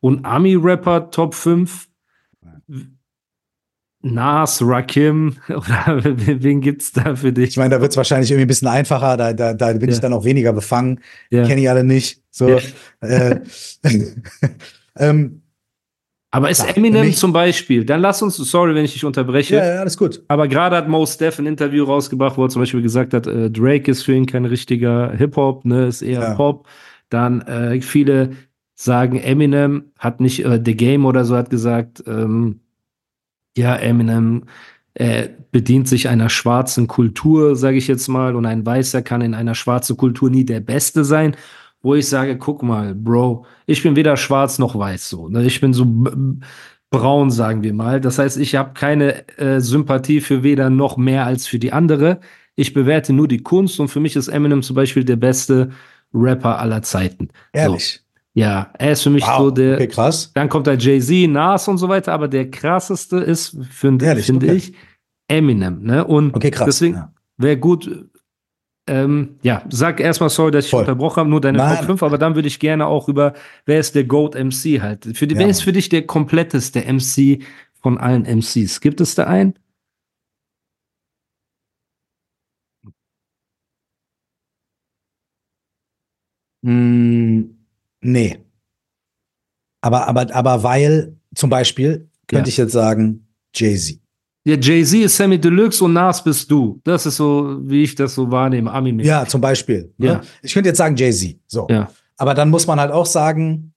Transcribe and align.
Und 0.00 0.24
Ami-Rapper 0.24 1.10
Top 1.10 1.34
5? 1.34 1.88
Nas, 4.00 4.62
Rakim 4.64 5.36
oder 5.48 6.00
wen 6.04 6.60
gibt's 6.60 6.92
da 6.92 7.16
für 7.16 7.32
dich? 7.32 7.50
Ich 7.50 7.56
meine, 7.56 7.74
da 7.74 7.80
wird 7.80 7.90
es 7.90 7.96
wahrscheinlich 7.96 8.30
irgendwie 8.30 8.44
ein 8.44 8.48
bisschen 8.48 8.68
einfacher, 8.68 9.16
da, 9.16 9.32
da, 9.32 9.54
da 9.54 9.72
bin 9.72 9.88
Ja. 9.88 9.94
ich 9.94 10.00
dann 10.00 10.12
auch 10.12 10.24
weniger 10.24 10.52
befangen. 10.52 11.00
Ja. 11.30 11.44
Kenne 11.46 11.60
ich 11.62 11.68
alle 11.68 11.82
nicht. 11.82 12.22
So. 12.30 12.48
Ja. 12.48 12.58
Äh, 13.00 13.40
ähm, 14.96 15.42
Aber 16.30 16.48
ist 16.48 16.60
Eminem 16.76 17.12
zum 17.12 17.32
Beispiel, 17.32 17.84
dann 17.84 18.00
lass 18.00 18.22
uns, 18.22 18.36
sorry, 18.36 18.72
wenn 18.76 18.84
ich 18.84 18.92
dich 18.92 19.04
unterbreche, 19.04 19.56
ja, 19.56 19.74
ja, 19.74 19.80
alles 19.80 19.96
gut. 19.98 20.22
aber 20.28 20.46
gerade 20.46 20.76
hat 20.76 20.88
Mos 20.88 21.18
Def 21.18 21.40
ein 21.40 21.46
Interview 21.46 21.82
rausgebracht, 21.84 22.36
wo 22.38 22.44
er 22.44 22.50
zum 22.50 22.62
Beispiel 22.62 22.82
gesagt 22.82 23.14
hat, 23.14 23.26
äh, 23.26 23.50
Drake 23.50 23.90
ist 23.90 24.04
für 24.04 24.12
ihn 24.14 24.26
kein 24.26 24.44
richtiger 24.44 25.10
Hip-Hop, 25.16 25.64
ne, 25.64 25.86
ist 25.88 26.02
eher. 26.02 26.34
Pop. 26.36 26.68
Dann 27.10 27.40
äh, 27.42 27.80
viele 27.80 28.30
sagen, 28.80 29.18
Eminem 29.18 29.90
hat 29.98 30.20
nicht, 30.20 30.44
äh, 30.44 30.62
The 30.64 30.76
Game 30.76 31.04
oder 31.04 31.24
so 31.24 31.36
hat 31.36 31.50
gesagt, 31.50 32.04
ähm, 32.06 32.60
ja, 33.56 33.74
Eminem 33.74 34.44
äh, 34.94 35.28
bedient 35.50 35.88
sich 35.88 36.08
einer 36.08 36.28
schwarzen 36.28 36.86
Kultur, 36.86 37.56
sage 37.56 37.76
ich 37.76 37.88
jetzt 37.88 38.06
mal, 38.06 38.36
und 38.36 38.46
ein 38.46 38.64
Weißer 38.64 39.02
kann 39.02 39.20
in 39.20 39.34
einer 39.34 39.56
schwarzen 39.56 39.96
Kultur 39.96 40.30
nie 40.30 40.44
der 40.44 40.60
Beste 40.60 41.04
sein. 41.04 41.36
Wo 41.82 41.94
ich 41.94 42.08
sage, 42.08 42.38
guck 42.38 42.62
mal, 42.62 42.94
Bro, 42.94 43.46
ich 43.66 43.82
bin 43.82 43.96
weder 43.96 44.16
schwarz 44.16 44.58
noch 44.58 44.78
weiß 44.78 45.08
so. 45.08 45.28
Ne? 45.28 45.44
Ich 45.44 45.60
bin 45.60 45.72
so 45.72 45.86
braun, 46.90 47.30
sagen 47.30 47.62
wir 47.62 47.74
mal. 47.74 48.00
Das 48.00 48.18
heißt, 48.18 48.36
ich 48.36 48.54
habe 48.54 48.74
keine 48.74 49.28
äh, 49.38 49.60
Sympathie 49.60 50.20
für 50.20 50.42
weder 50.42 50.70
noch 50.70 50.96
mehr 50.96 51.26
als 51.26 51.46
für 51.46 51.58
die 51.58 51.72
andere. 51.72 52.20
Ich 52.56 52.74
bewerte 52.74 53.12
nur 53.12 53.28
die 53.28 53.42
Kunst 53.42 53.78
und 53.80 53.88
für 53.88 54.00
mich 54.00 54.16
ist 54.16 54.28
Eminem 54.28 54.62
zum 54.62 54.74
Beispiel 54.74 55.04
der 55.04 55.16
beste 55.16 55.70
Rapper 56.12 56.58
aller 56.58 56.82
Zeiten. 56.82 57.28
Ehrlich. 57.52 57.94
So, 57.94 58.07
ja, 58.38 58.70
er 58.78 58.92
ist 58.92 59.02
für 59.02 59.10
mich 59.10 59.26
Wow. 59.26 59.38
so 59.38 59.50
der. 59.50 59.74
okay, 59.74 59.88
krass. 59.88 60.30
Dann 60.34 60.48
kommt 60.48 60.66
da 60.68 60.74
Jay-Z, 60.74 61.28
Nas 61.28 61.66
und 61.66 61.78
so 61.78 61.88
weiter, 61.88 62.12
aber 62.12 62.28
der 62.28 62.50
krasseste 62.50 63.16
ist, 63.18 63.56
finde 63.70 64.06
Ehrlich, 64.06 64.26
finde 64.26 64.46
okay. 64.46 64.56
ich, 64.56 64.72
Eminem. 65.26 65.82
Ne? 65.82 66.04
Und 66.04 66.36
Okay, 66.36 66.50
krass. 66.52 66.66
deswegen 66.66 66.94
ja. 66.94 67.12
wäre 67.36 67.56
gut, 67.58 67.90
ähm, 68.88 69.36
ja, 69.42 69.62
sag 69.70 69.98
erstmal 70.00 70.30
sorry, 70.30 70.52
dass 70.52 70.64
ich 70.66 70.70
Voll. 70.70 70.80
unterbrochen 70.80 71.16
habe, 71.20 71.30
nur 71.30 71.40
deine 71.40 71.58
Nein. 71.58 71.76
Top 71.78 71.86
5, 71.86 72.02
aber 72.04 72.16
dann 72.16 72.36
würde 72.36 72.48
ich 72.48 72.58
gerne 72.60 72.86
auch 72.86 73.08
über, 73.08 73.34
wer 73.66 73.80
ist 73.80 73.94
der 73.96 74.04
GOAT 74.04 74.34
MC 74.36 74.80
halt? 74.80 75.04
Für 75.16 75.26
die, 75.26 75.34
Ja, 75.34 75.40
wer 75.40 75.48
ist 75.48 75.62
für 75.62 75.72
dich 75.72 75.88
der 75.88 76.06
kompletteste 76.06 76.80
MC 76.80 77.42
von 77.82 77.98
allen 77.98 78.24
MCs? 78.24 78.80
Gibt 78.80 79.00
es 79.00 79.14
da 79.16 79.24
einen? 79.24 79.54
Mm, 86.62 87.57
nee. 88.00 88.38
Aber, 89.80 90.08
aber, 90.08 90.34
aber 90.34 90.62
weil, 90.62 91.16
zum 91.34 91.50
Beispiel, 91.50 92.08
könnte 92.26 92.48
Ja. 92.48 92.52
ich 92.52 92.56
jetzt 92.56 92.72
sagen, 92.72 93.26
Jay-Z. 93.54 94.00
Ja, 94.44 94.56
Jay-Z 94.56 95.00
ist 95.00 95.16
Sammy 95.16 95.38
Deluxe 95.40 95.84
und 95.84 95.92
Nas 95.92 96.22
bist 96.22 96.50
du. 96.50 96.80
Das 96.84 97.06
ist 97.06 97.16
so, 97.16 97.58
wie 97.62 97.82
ich 97.84 97.94
das 97.94 98.14
so 98.14 98.30
wahrnehme, 98.30 98.72
ami 98.72 99.02
Ja, 99.04 99.26
zum 99.26 99.40
Beispiel. 99.40 99.92
Ne? 99.98 100.06
Ja. 100.06 100.20
Ich 100.42 100.52
könnte 100.54 100.68
jetzt 100.70 100.78
sagen 100.78 100.96
Jay-Z. 100.96 101.38
So. 101.46 101.66
Ja. 101.70 101.90
Aber 102.16 102.34
dann 102.34 102.50
muss 102.50 102.66
man 102.66 102.80
halt 102.80 102.90
auch 102.90 103.06
sagen, 103.06 103.72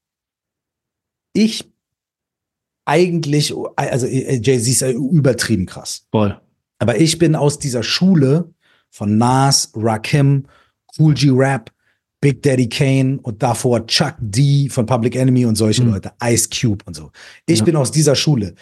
ich 1.33 1.69
eigentlich, 2.85 3.53
also 3.75 4.07
Jay-Z 4.07 4.67
ist 4.67 4.81
übertrieben 4.81 5.65
krass. 5.65 6.07
Voll. 6.11 6.39
Aber 6.79 6.99
ich 6.99 7.17
bin 7.19 7.35
aus 7.35 7.59
dieser 7.59 7.83
Schule 7.83 8.53
von 8.89 9.17
Nas, 9.17 9.71
Rakim, 9.75 10.47
Cool 10.97 11.13
G 11.13 11.29
Rap, 11.31 11.71
Big 12.21 12.43
Daddy 12.43 12.69
Kane 12.69 13.19
und 13.23 13.41
davor 13.41 13.85
Chuck 13.87 14.13
D 14.19 14.69
von 14.69 14.85
Public 14.85 15.15
Enemy 15.15 15.45
und 15.45 15.55
solche 15.55 15.83
Mhm. 15.83 15.91
Leute, 15.93 16.11
Ice 16.23 16.47
Cube 16.49 16.83
und 16.85 16.95
so. 16.95 17.11
Ich 17.47 17.59
Ja. 17.59 17.65
bin 17.65 17.75
aus 17.75 17.91
dieser 17.91 18.15
Schule. 18.15 18.53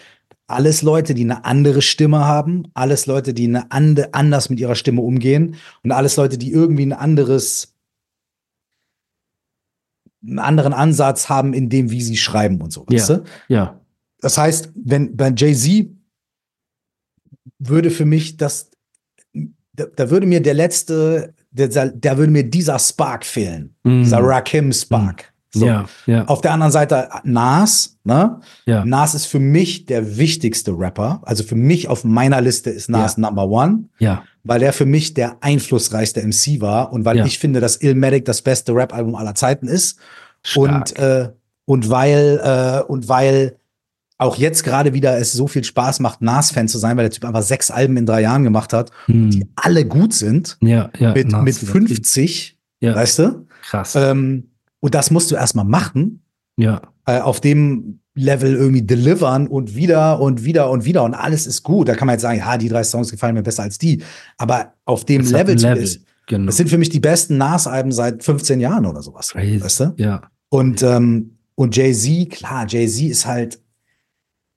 Alles 0.46 0.82
Leute, 0.82 1.14
die 1.14 1.22
eine 1.22 1.44
andere 1.44 1.82
Stimme 1.82 2.20
haben, 2.24 2.64
alles 2.74 3.06
Leute, 3.06 3.34
die 3.34 3.44
eine 3.46 3.70
ande, 3.70 4.12
anders 4.14 4.50
mit 4.50 4.58
ihrer 4.58 4.74
Stimme 4.74 5.02
umgehen 5.02 5.56
und 5.84 5.92
alles 5.92 6.16
Leute, 6.16 6.38
die 6.38 6.50
irgendwie 6.50 6.86
ein 6.86 6.92
anderes, 6.94 7.76
einen 10.26 10.38
anderen 10.38 10.72
Ansatz 10.72 11.28
haben 11.28 11.52
in 11.54 11.68
dem, 11.68 11.90
wie 11.90 12.02
sie 12.02 12.16
schreiben 12.16 12.60
und 12.60 12.72
so. 12.72 12.84
Ja. 12.90 12.98
Weißt 12.98 13.10
du? 13.10 13.24
Ja. 13.48 13.80
Das 14.20 14.38
heißt, 14.38 14.72
wenn 14.74 15.16
bei 15.16 15.32
Jay-Z 15.36 15.88
würde 17.58 17.90
für 17.90 18.04
mich 18.04 18.36
das, 18.36 18.70
da, 19.74 19.84
da 19.84 20.10
würde 20.10 20.26
mir 20.26 20.40
der 20.42 20.54
letzte, 20.54 21.34
der, 21.50 21.68
da 21.68 22.16
würde 22.18 22.32
mir 22.32 22.44
dieser 22.44 22.78
Spark 22.78 23.24
fehlen. 23.24 23.74
Mhm. 23.84 24.02
Dieser 24.04 24.18
Rakim 24.22 24.72
Spark. 24.72 25.32
So. 25.52 25.66
Ja, 25.66 25.86
ja, 26.06 26.24
Auf 26.26 26.42
der 26.42 26.52
anderen 26.52 26.70
Seite 26.70 27.08
Nas, 27.24 27.98
ne? 28.04 28.38
ja. 28.66 28.84
Nas 28.84 29.16
ist 29.16 29.26
für 29.26 29.40
mich 29.40 29.84
der 29.84 30.16
wichtigste 30.16 30.70
Rapper. 30.78 31.20
Also 31.24 31.42
für 31.42 31.56
mich 31.56 31.88
auf 31.88 32.04
meiner 32.04 32.40
Liste 32.40 32.70
ist 32.70 32.88
Nas 32.88 33.18
Number 33.18 33.48
One, 33.48 33.86
Ja, 33.98 34.22
weil 34.44 34.62
er 34.62 34.72
für 34.72 34.86
mich 34.86 35.12
der 35.14 35.38
einflussreichste 35.42 36.20
MC 36.22 36.60
war 36.60 36.92
und 36.92 37.04
weil 37.04 37.16
Ja. 37.18 37.24
ich 37.26 37.40
finde, 37.40 37.58
dass 37.58 37.82
Illmatic 37.82 38.24
das 38.26 38.42
beste 38.42 38.72
Rap-Album 38.74 39.16
aller 39.16 39.34
Zeiten 39.34 39.66
ist. 39.66 39.98
stark. 40.44 40.88
Und, 40.90 40.98
äh, 41.00 41.30
und 41.64 41.90
weil, 41.90 42.40
äh, 42.42 42.82
und 42.90 43.08
weil 43.08 43.56
auch 44.20 44.36
jetzt 44.36 44.64
gerade 44.64 44.92
wieder 44.94 45.16
es 45.18 45.32
so 45.32 45.46
viel 45.48 45.64
Spaß 45.64 46.00
macht, 46.00 46.20
Nas-Fan 46.20 46.68
zu 46.68 46.78
sein, 46.78 46.96
weil 46.96 47.04
der 47.04 47.10
Typ 47.10 47.24
einfach 47.24 47.42
sechs 47.42 47.70
Alben 47.70 47.96
in 47.96 48.06
drei 48.06 48.20
Jahren 48.20 48.44
gemacht 48.44 48.72
hat, 48.72 48.90
Hm. 49.06 49.30
die 49.30 49.46
alle 49.56 49.86
gut 49.86 50.12
sind, 50.12 50.58
ja, 50.60 50.90
ja. 50.98 51.12
mit, 51.14 51.30
Nas 51.30 51.42
mit 51.44 51.62
übertrieben. 51.62 51.86
50, 51.88 52.58
Ja, 52.80 52.94
weißt 52.94 53.18
du? 53.20 53.46
krass. 53.62 53.94
Ähm, 53.96 54.50
und 54.80 54.94
das 54.94 55.10
musst 55.10 55.30
du 55.30 55.34
erstmal 55.36 55.64
machen, 55.64 56.22
ja, 56.56 56.82
äh, 57.06 57.18
auf 57.20 57.40
dem 57.40 58.00
Level 58.14 58.54
irgendwie 58.54 58.82
delivern 58.82 59.46
und 59.46 59.74
wieder 59.74 60.20
und 60.20 60.44
wieder 60.44 60.68
und 60.70 60.84
wieder 60.84 61.04
und 61.04 61.14
alles 61.14 61.46
ist 61.46 61.62
gut. 61.62 61.88
Da 61.88 61.94
kann 61.94 62.06
man 62.06 62.14
jetzt 62.14 62.22
sagen, 62.22 62.38
ja, 62.40 62.58
die 62.58 62.68
drei 62.68 62.82
Songs 62.84 63.10
gefallen 63.10 63.34
mir 63.34 63.42
besser 63.42 63.62
als 63.62 63.78
die. 63.78 64.02
Aber 64.36 64.74
auf 64.84 65.04
dem 65.06 65.22
hat 65.24 65.30
Level, 65.32 65.54
Level. 65.56 65.82
ist, 65.82 66.02
genau. 66.26 66.46
das 66.46 66.56
sind 66.56 66.68
für 66.68 66.76
mich 66.76 66.88
die 66.90 67.00
besten 67.00 67.38
Nas-Alben 67.38 67.92
seit 67.92 68.22
15 68.24 68.60
Jahren 68.60 68.84
oder 68.84 69.00
sowas. 69.02 69.30
Crazy. 69.30 69.62
Weißt 69.62 69.80
du? 69.80 69.94
Ja, 69.96 70.22
Und, 70.50 70.82
ähm, 70.82 71.38
und 71.54 71.76
Jay-Z, 71.76 72.30
klar, 72.30 72.66
Jay-Z 72.68 73.04
ist 73.08 73.26
halt, 73.26 73.60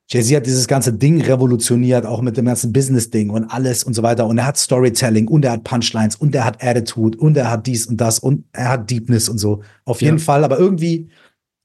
Jay-Z 0.08 0.36
hat 0.36 0.46
dieses 0.46 0.68
ganze 0.68 0.92
Ding 0.92 1.22
revolutioniert, 1.22 2.04
auch 2.04 2.20
mit 2.20 2.36
dem 2.36 2.44
ganzen 2.44 2.72
Business-Ding 2.72 3.30
und 3.30 3.44
alles 3.44 3.84
und 3.84 3.94
so 3.94 4.02
weiter. 4.02 4.26
Und 4.26 4.36
er 4.36 4.46
hat 4.46 4.58
Storytelling 4.58 5.28
und 5.28 5.44
er 5.44 5.52
hat 5.52 5.64
Punchlines 5.64 6.16
und 6.16 6.34
er 6.34 6.44
hat 6.44 6.62
Attitude 6.62 7.16
und 7.16 7.36
er 7.36 7.50
hat 7.50 7.66
dies 7.66 7.86
und 7.86 7.96
das 7.96 8.18
und 8.18 8.44
er 8.52 8.68
hat 8.68 8.90
Deepness 8.90 9.28
und 9.28 9.38
so. 9.38 9.62
Auf 9.84 10.02
jeden 10.02 10.18
Ja. 10.18 10.24
Fall, 10.24 10.44
aber 10.44 10.58
irgendwie 10.58 11.08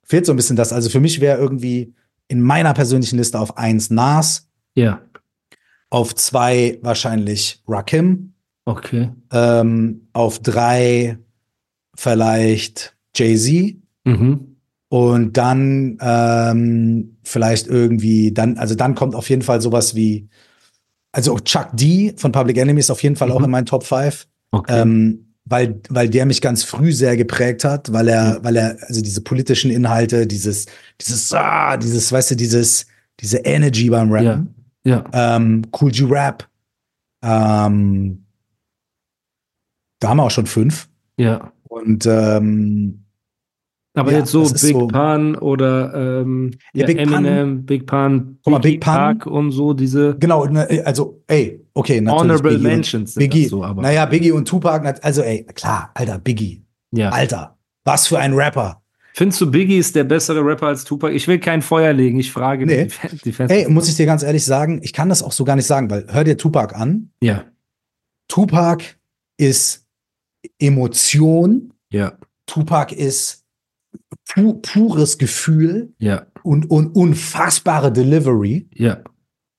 fehlt 0.03 0.25
so 0.25 0.31
ein 0.33 0.37
bisschen 0.37 0.55
das. 0.55 0.71
Also 0.71 0.89
für 0.89 1.01
mich 1.01 1.19
wäre 1.19 1.37
irgendwie 1.37 1.93
in 2.29 2.41
meiner 2.41 2.73
persönlichen 2.73 3.17
Liste 3.17 3.39
auf 3.39 3.57
eins 3.57 3.89
Nas, 3.89 4.47
ja, 4.75 5.01
auf 5.89 6.15
zwei 6.15 6.79
wahrscheinlich 6.81 7.61
Rakim, 7.67 8.33
okay. 8.65 9.09
ähm, 9.31 10.07
auf 10.13 10.39
drei 10.39 11.17
vielleicht 11.95 12.95
Jay-Z. 13.15 13.75
Mhm. 14.05 14.48
Und 14.89 15.37
dann 15.37 15.97
ähm, 16.01 17.17
vielleicht 17.23 17.67
irgendwie, 17.67 18.31
dann, 18.33 18.57
also 18.57 18.73
dann 18.75 18.95
kommt 18.95 19.13
auf 19.15 19.29
jeden 19.29 19.43
Fall 19.43 19.61
sowas 19.61 19.93
wie, 19.95 20.27
also 21.11 21.37
Chuck 21.39 21.69
D 21.73 22.13
von 22.17 22.31
Public 22.31 22.57
Enemy 22.57 22.79
ist 22.79 22.89
auf 22.89 23.03
jeden 23.03 23.15
Fall 23.15 23.31
auch 23.31 23.39
Mhm. 23.39 23.45
in 23.45 23.51
meinen 23.51 23.65
Top 23.67 23.83
5, 23.83 24.27
Okay. 24.51 24.81
ähm, 24.81 25.25
weil, 25.45 25.79
weil 25.89 26.09
der 26.09 26.25
mich 26.25 26.41
ganz 26.41 26.63
früh 26.63 26.91
sehr 26.91 27.17
geprägt 27.17 27.63
hat, 27.65 27.91
weil 27.93 28.07
er, 28.07 28.39
Mhm. 28.39 28.43
weil 28.43 28.55
er, 28.55 28.77
also 28.87 29.01
diese 29.01 29.21
politischen 29.21 29.69
Inhalte, 29.71 30.25
dieses, 30.25 30.65
dieses, 30.99 31.31
ah, 31.33 31.77
dieses, 31.77 32.11
weißt 32.11 32.31
du, 32.31 32.35
dieses, 32.35 32.87
diese 33.19 33.37
Energy 33.39 33.89
beim 33.91 34.11
Rappen, 34.11 34.55
ja, 34.85 35.03
ähm, 35.13 35.63
Cool 35.79 35.91
G 35.91 36.05
Rap, 36.09 36.47
ähm, 37.23 38.25
da 39.99 40.09
haben 40.09 40.17
wir 40.17 40.23
auch 40.23 40.31
schon 40.31 40.47
fünf. 40.47 40.89
ja. 41.17 41.51
Und 41.67 42.07
ähm, 42.07 43.03
Aber 43.95 44.11
Ja, 44.11 44.19
jetzt 44.19 44.31
so 44.31 44.43
Big 44.43 44.57
so- 44.57 44.87
Pun 44.87 45.35
oder 45.35 46.21
ähm, 46.21 46.51
Ja, 46.73 46.85
Big 46.85 46.99
Eminem, 46.99 47.65
Big 47.65 47.85
Pun, 47.87 48.37
Guck 48.43 48.51
mal, 48.51 48.59
Big 48.59 48.79
Pun- 48.81 48.93
Park 48.93 49.25
und 49.25 49.51
so 49.51 49.73
diese 49.73 50.15
Genau, 50.19 50.45
ne, 50.45 50.83
also, 50.85 51.21
ey, 51.27 51.59
okay, 51.73 51.99
natürlich. 51.99 52.21
Honorable 52.23 52.51
Biggie 52.51 52.63
Mentions 52.63 53.13
sind 53.15 53.19
Biggie, 53.21 53.45
so, 53.47 53.63
aber 53.63 53.81
naja, 53.81 54.05
Biggie 54.05 54.31
und 54.31 54.47
Tupac, 54.47 54.85
also, 55.01 55.21
ey, 55.23 55.43
klar, 55.55 55.89
Alter, 55.95 56.19
Biggie, 56.19 56.63
ja, 56.91 57.09
Alter, 57.09 57.57
Was 57.83 58.07
für 58.07 58.19
ein 58.19 58.33
Rapper. 58.33 58.81
Findest 59.15 59.41
du 59.41 59.49
Biggie 59.49 59.77
ist 59.79 59.95
der 59.95 60.03
bessere 60.03 60.45
Rapper 60.45 60.67
als 60.67 60.83
Tupac? 60.85 61.11
Ich 61.13 61.27
will 61.27 61.39
kein 61.39 61.61
Feuer 61.63 61.91
legen, 61.91 62.19
ich 62.19 62.31
frage 62.31 62.65
Nee. 62.67 62.85
die 62.85 62.89
Fans. 62.91 63.21
Die 63.23 63.31
Fans. 63.33 63.51
Ey, 63.51 63.67
muss 63.67 63.89
ich 63.89 63.95
dir 63.95 64.05
ganz 64.05 64.21
ehrlich 64.23 64.45
sagen, 64.45 64.79
ich 64.83 64.93
kann 64.93 65.09
das 65.09 65.23
auch 65.23 65.31
so 65.31 65.43
gar 65.43 65.55
nicht 65.55 65.65
sagen, 65.65 65.89
weil 65.89 66.05
hör 66.09 66.23
dir 66.23 66.37
Tupac 66.37 66.75
an. 66.75 67.09
ja, 67.21 67.43
Tupac 68.27 68.83
ist 69.37 69.87
Emotion. 70.59 71.73
ja, 71.91 72.13
Tupac 72.45 72.93
ist 72.95 73.45
pu 74.27 74.53
pures 74.61 75.17
Gefühl 75.17 75.93
ja, 75.99 76.25
und, 76.43 76.69
und 76.69 76.95
unfassbare 76.95 77.91
Delivery. 77.91 78.69
ja, 78.73 79.03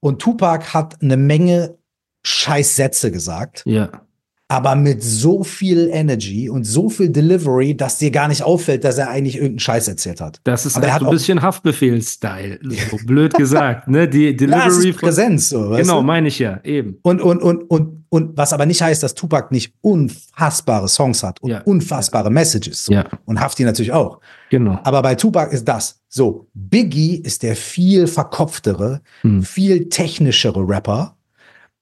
Und 0.01 0.21
Tupac 0.21 0.73
hat 0.75 1.03
eine 1.03 1.17
Menge 1.17 1.79
Scheißsätze 2.23 3.11
gesagt, 3.11 3.63
ja. 3.67 4.07
Aber 4.51 4.75
mit 4.75 5.01
so 5.03 5.45
viel 5.45 5.89
Energy 5.93 6.51
und 6.51 6.65
so 6.65 6.89
viel 6.89 7.09
Delivery, 7.11 7.77
dass 7.77 7.99
dir 7.99 8.11
gar 8.11 8.27
nicht 8.27 8.43
auffällt, 8.43 8.83
dass 8.83 8.99
er 8.99 9.09
eigentlich 9.09 9.37
irgendeinen 9.37 9.61
Scheiß 9.61 9.87
erzählt 9.87 10.21
hat. 10.21 10.41
Das 10.43 10.67
ist 10.67 10.77
Aber 10.77 10.87
er 10.87 10.93
halt 10.95 11.03
hat 11.03 11.07
so 11.07 11.11
ein 11.11 11.17
bisschen 11.17 11.41
Haftbefehl-Style. 11.41 12.59
So 12.91 12.97
blöd 13.07 13.33
gesagt, 13.35 13.87
ne? 13.87 14.09
Die 14.09 14.25
Ja, 14.31 14.33
Delivery 14.33 14.91
ist 14.91 14.99
Präsenz, 14.99 15.49
so, 15.51 15.71
Genau, 15.71 16.03
meine 16.03 16.27
ich 16.29 16.41
ja, 16.41 16.59
eben. 16.65 16.99
Und, 17.03 17.21
und, 17.23 17.41
und, 17.41 17.63
und, 17.71 18.05
und 18.09 18.37
was 18.37 18.53
aber 18.53 18.67
nicht 18.67 18.83
heißt, 18.83 19.03
dass 19.05 19.15
Tupac 19.15 19.53
nicht 19.53 19.73
unfassbare 19.83 20.89
Songs 20.89 21.23
hat 21.23 21.41
und 21.43 21.51
Ja. 21.51 21.61
unfassbare 21.63 22.31
Messages. 22.31 22.87
So. 22.87 22.93
Ja. 22.93 23.05
Und 23.27 23.41
Hafti 23.41 23.63
natürlich 23.65 23.93
auch. 23.93 24.19
Genau. 24.51 24.81
Aber 24.83 25.01
bei 25.03 25.15
Tupac 25.15 25.53
ist 25.55 25.69
das. 25.69 26.01
So, 26.09 26.49
Biggie 26.55 27.17
ist 27.23 27.45
der 27.45 27.55
viel 27.55 28.09
verkopftere, 28.09 29.01
Hm. 29.21 29.45
viel 29.45 29.89
technischere 29.89 30.67
Rapper, 30.69 31.17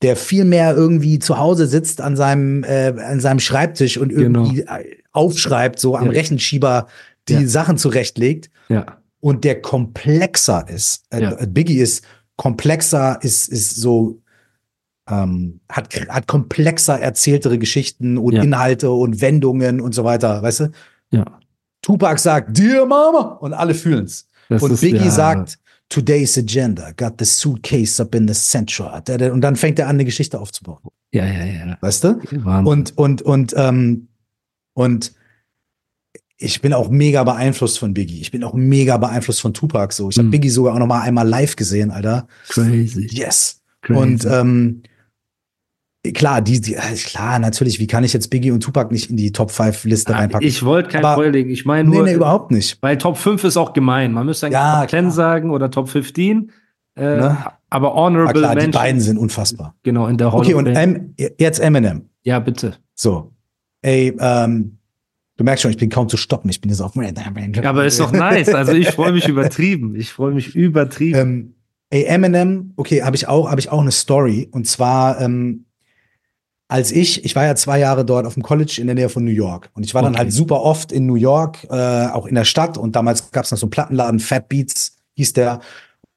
der 0.02 0.16
viel 0.16 0.44
mehr 0.44 0.76
irgendwie 0.76 1.18
zu 1.18 1.38
Hause 1.38 1.66
sitzt 1.66 2.00
an 2.00 2.16
seinem, 2.16 2.62
äh, 2.64 2.94
an 3.00 3.20
seinem 3.20 3.40
Schreibtisch 3.40 3.98
und 3.98 4.12
irgendwie 4.12 4.60
äh, 4.62 4.96
aufschreibt, 5.12 5.78
so 5.80 5.96
am 5.96 6.04
Genau. 6.04 6.12
Ja. 6.14 6.20
Rechenschieber 6.20 6.86
die 7.28 7.34
Ja. 7.34 7.46
Sachen 7.48 7.76
zurechtlegt 7.78 8.50
Ja, 8.68 8.98
und 9.20 9.44
der 9.44 9.60
komplexer 9.60 10.66
ist. 10.68 11.04
Äh, 11.10 11.22
Ja. 11.22 11.36
Biggie 11.46 11.78
ist 11.80 12.04
komplexer, 12.36 13.18
ist, 13.22 13.48
ist 13.48 13.76
so, 13.76 14.20
ähm, 15.10 15.60
hat, 15.68 15.88
hat 16.08 16.26
komplexer 16.28 17.00
erzähltere 17.00 17.58
Geschichten 17.58 18.18
und. 18.18 18.34
Inhalte 18.34 18.90
und 18.90 19.20
Wendungen 19.20 19.80
und 19.80 19.94
so 19.94 20.04
weiter, 20.04 20.42
weißt 20.42 20.60
du? 20.60 20.70
ja. 21.10 21.24
Tupac 21.82 22.18
sagt, 22.18 22.58
Dear 22.58 22.84
Mama, 22.86 23.38
und 23.40 23.52
alle 23.54 23.72
fühlen's. 23.74 24.28
Das 24.48 24.62
Und 24.62 24.72
ist, 24.72 24.80
Biggie 24.80 25.10
sagt, 25.10 25.58
Today's 25.90 26.36
Agenda, 26.36 26.92
got 26.92 27.14
the 27.18 27.24
suitcase 27.24 28.00
up 28.02 28.14
in 28.14 28.28
the 28.28 28.34
da- 29.18 29.32
Und 29.32 29.40
dann 29.40 29.56
fängt 29.56 29.78
er 29.78 29.86
an, 29.88 29.96
eine 29.96 30.04
Geschichte 30.04 30.38
aufzubauen. 30.38 30.80
Ja, 31.12 31.24
ja, 31.26 31.44
ja. 31.46 31.78
Weißt 31.80 32.04
du? 32.04 32.20
Wahnsinn. 32.44 32.66
Und, 32.66 32.98
und, 32.98 33.22
und, 33.22 33.54
ähm, 33.56 34.08
und 34.74 35.12
ich 36.36 36.60
bin 36.60 36.72
auch 36.74 36.88
mega 36.90 37.24
beeinflusst 37.24 37.78
von 37.78 37.94
Biggie. 37.94 38.20
Ich 38.20 38.30
bin 38.30 38.44
auch 38.44 38.52
mega 38.54 38.96
beeinflusst 38.98 39.40
von 39.40 39.54
Tupac. 39.54 39.92
So, 39.94 40.10
ich 40.10 40.18
habe 40.18 40.26
Mhm. 40.28 40.32
Biggie 40.32 40.50
sogar 40.50 40.74
auch 40.74 40.78
noch 40.78 40.86
mal 40.86 41.00
einmal 41.00 41.26
live 41.26 41.56
gesehen, 41.56 41.90
Alter. 41.90 42.28
Crazy. 42.48 43.08
Yes. 43.10 43.60
Crazy. 43.80 43.98
Und 44.00 44.24
ähm, 44.26 44.82
klar, 46.12 46.42
die, 46.42 46.60
die, 46.60 46.74
äh, 46.74 46.94
klar, 47.04 47.38
natürlich. 47.38 47.78
Wie 47.80 47.86
kann 47.86 48.04
ich 48.04 48.12
jetzt 48.12 48.28
Biggie 48.30 48.50
und 48.50 48.60
Tupac 48.62 48.90
nicht 48.92 49.10
in 49.10 49.16
die 49.16 49.32
Top 49.32 49.50
5 49.50 49.84
Liste 49.84 50.14
Ah, 50.14 50.18
reinpacken? 50.18 50.46
ich 50.46 50.64
wollte 50.64 50.90
kein 50.90 51.04
Aber- 51.04 51.22
Feuer 51.22 51.30
legen. 51.30 51.50
Ich 51.50 51.64
meine 51.64 51.88
nee, 51.88 51.96
nur, 51.96 52.04
nee, 52.06 52.14
überhaupt 52.14 52.50
nicht. 52.50 52.78
weil 52.82 52.98
Top 52.98 53.16
5 53.16 53.44
ist 53.44 53.56
auch 53.56 53.72
gemein. 53.72 54.12
Man 54.12 54.26
müsste 54.26 54.46
eigentlich 54.46 54.54
Ja, 54.54 54.80
Top 54.82 54.90
10 54.90 54.98
klar. 55.00 55.10
sagen 55.12 55.50
oder 55.50 55.70
Top 55.70 55.88
15. 55.88 56.52
Äh, 56.96 57.02
Ne? 57.02 57.36
Aber 57.70 57.88
Aber 57.88 57.94
Honorable 57.94 58.40
klar, 58.40 58.54
die 58.56 58.62
Mention. 58.62 58.82
beiden 58.82 59.00
sind 59.00 59.18
unfassbar. 59.18 59.74
Genau, 59.82 60.06
in 60.06 60.16
der 60.16 60.32
Hall 60.32 60.40
Okay, 60.40 60.54
und. 60.54 60.66
M, 60.66 61.14
jetzt 61.38 61.60
Eminem. 61.60 62.08
Ja, 62.22 62.38
bitte. 62.40 62.74
So. 62.94 63.32
Ey, 63.82 64.16
ähm, 64.18 64.78
du 65.36 65.44
merkst 65.44 65.62
schon, 65.62 65.70
ich 65.70 65.76
bin 65.76 65.90
kaum 65.90 66.08
zu 66.08 66.16
stoppen. 66.16 66.50
Ich 66.50 66.60
bin 66.60 66.70
jetzt 66.70 66.80
auf. 66.80 66.94
Ja, 66.96 67.68
aber 67.70 67.84
ist 67.84 68.00
doch 68.00 68.10
nice. 68.10 68.48
Also 68.48 68.72
ich 68.72 68.88
freue 68.90 69.12
mich 69.12 69.28
übertrieben. 69.28 69.94
Ich 69.94 70.12
freue 70.12 70.32
mich 70.34 70.56
übertrieben. 70.56 71.18
Ähm, 71.20 71.54
ey, 71.90 72.04
Eminem, 72.04 72.72
okay, 72.76 73.02
habe 73.02 73.14
ich 73.16 73.28
auch, 73.28 73.48
habe 73.50 73.60
ich 73.60 73.70
auch 73.70 73.80
eine 73.80 73.92
Story. 73.92 74.48
Und 74.50 74.66
zwar, 74.66 75.20
ähm, 75.20 75.66
als 76.68 76.92
ich, 76.92 77.24
ich 77.24 77.34
war 77.34 77.44
ja 77.46 77.54
zwei 77.56 77.78
Jahre 77.78 78.04
dort 78.04 78.26
auf 78.26 78.34
dem 78.34 78.42
College 78.42 78.76
in 78.80 78.86
der 78.86 78.94
Nähe 78.94 79.08
von 79.08 79.24
New 79.24 79.30
York. 79.30 79.70
Und 79.74 79.84
ich 79.84 79.94
war 79.94 80.02
dann 80.02 80.12
Okay. 80.12 80.18
halt 80.24 80.32
super 80.32 80.60
oft 80.62 80.92
in 80.92 81.06
New 81.06 81.14
York, 81.16 81.64
äh, 81.70 82.06
auch 82.08 82.26
in 82.26 82.34
der 82.34 82.44
Stadt. 82.44 82.76
Und 82.76 82.94
damals 82.94 83.30
gab 83.30 83.44
es 83.46 83.50
noch 83.50 83.58
so 83.58 83.64
einen 83.66 83.70
Plattenladen, 83.70 84.20
Fat 84.20 84.48
Beats 84.50 84.96
hieß 85.14 85.32
der. 85.32 85.60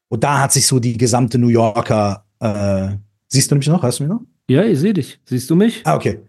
Und 0.09 0.23
da 0.25 0.39
hat 0.41 0.51
sich 0.51 0.67
so 0.67 0.79
die 0.79 0.97
gesamte 0.97 1.37
New 1.37 1.47
Yorker, 1.47 2.25
äh, 2.39 2.89
siehst 3.29 3.49
du 3.49 3.55
mich 3.55 3.67
noch? 3.67 3.81
Hörst 3.81 3.99
du 3.99 4.03
mich 4.03 4.11
noch? 4.11 4.21
ja, 4.49 4.63
ich 4.65 4.77
sehe 4.79 4.93
dich. 4.93 5.21
Siehst 5.23 5.49
du 5.49 5.55
mich? 5.55 5.81
Ah, 5.85 5.95
okay. 5.95 6.19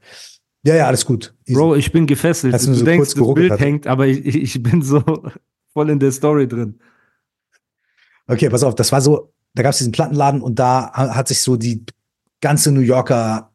Ja, 0.64 0.76
ja, 0.76 0.86
alles 0.86 1.04
gut. 1.04 1.34
Easy. 1.44 1.58
Bro, 1.58 1.74
ich 1.74 1.90
bin 1.90 2.06
gefesselt. 2.06 2.54
Als 2.54 2.64
Du 2.64 2.70
du 2.70 2.76
so 2.76 2.84
denkst, 2.84 3.14
das 3.14 3.34
Bild 3.34 3.50
hast. 3.50 3.58
hängt, 3.60 3.86
aber 3.88 4.06
ich, 4.06 4.24
ich 4.24 4.62
bin 4.62 4.80
so 4.82 5.02
voll 5.72 5.90
in 5.90 5.98
der 5.98 6.12
Story 6.12 6.46
drin. 6.46 6.78
Okay, 8.28 8.48
pass 8.48 8.62
auf, 8.62 8.76
das 8.76 8.92
war 8.92 9.00
so, 9.00 9.32
da 9.54 9.62
gab 9.64 9.72
es 9.72 9.78
diesen 9.78 9.90
Plattenladen 9.92 10.40
und 10.40 10.58
da 10.60 10.92
ha- 10.94 11.14
hat 11.16 11.26
sich 11.28 11.40
so 11.40 11.56
die 11.56 11.84
ganze 12.40 12.70
New 12.70 12.80
Yorker, 12.80 13.50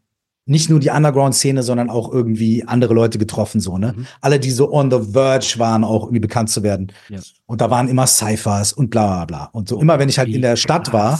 nicht 0.47 0.69
nur 0.69 0.79
die 0.79 0.89
Underground-Szene, 0.89 1.61
sondern 1.61 1.89
auch 1.89 2.11
irgendwie 2.11 2.63
andere 2.65 2.93
Leute 2.93 3.17
getroffen, 3.17 3.59
so, 3.59 3.77
ne? 3.77 3.93
Mhm. 3.95 4.07
Alle, 4.21 4.39
die 4.39 4.51
so 4.51 4.71
on 4.71 4.89
the 4.89 5.11
verge 5.11 5.55
waren, 5.57 5.83
auch 5.83 6.03
irgendwie 6.03 6.21
bekannt 6.21 6.49
zu 6.49 6.63
werden. 6.63 6.91
Ja. 7.09 7.19
Und 7.45 7.61
da 7.61 7.69
waren 7.69 7.87
immer 7.87 8.07
Cyphers 8.07 8.73
und 8.73 8.89
bla 8.89 9.07
bla 9.07 9.25
bla. 9.25 9.49
Und 9.51 9.69
so 9.69 9.79
immer, 9.79 9.99
wenn 9.99 10.09
ich 10.09 10.17
halt 10.17 10.29
in 10.29 10.41
der 10.41 10.55
Stadt 10.55 10.91
war, 10.93 11.19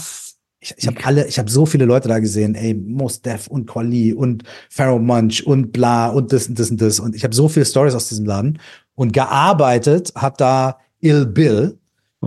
ich, 0.60 0.74
ich 0.78 0.88
habe 0.88 0.98
alle, 1.04 1.28
ich 1.28 1.38
habe 1.38 1.52
so 1.52 1.66
viele 1.66 1.86
Leute 1.86 2.08
da 2.08 2.20
gesehen, 2.20 2.56
ey, 2.56 2.74
Mos 2.74 3.22
Def 3.22 3.48
und 3.48 3.68
Quali 3.68 4.14
und 4.14 4.44
Pharaoh 4.70 5.00
Munch 5.00 5.46
und 5.46 5.72
bla 5.72 6.08
und 6.08 6.34
das 6.34 6.48
und 6.48 6.58
das 6.58 6.72
und 6.72 6.82
das. 6.82 7.00
Und 7.00 7.16
ich 7.16 7.24
habe 7.24 7.36
so 7.36 7.48
viele 7.48 7.66
Stories 7.66 7.94
aus 7.94 8.10
diesem 8.10 8.26
Laden. 8.26 8.60
Und 8.96 9.14
gearbeitet 9.14 10.12
hat 10.16 10.42
da 10.42 10.78
Il 11.00 11.28
Bill, 11.28 11.78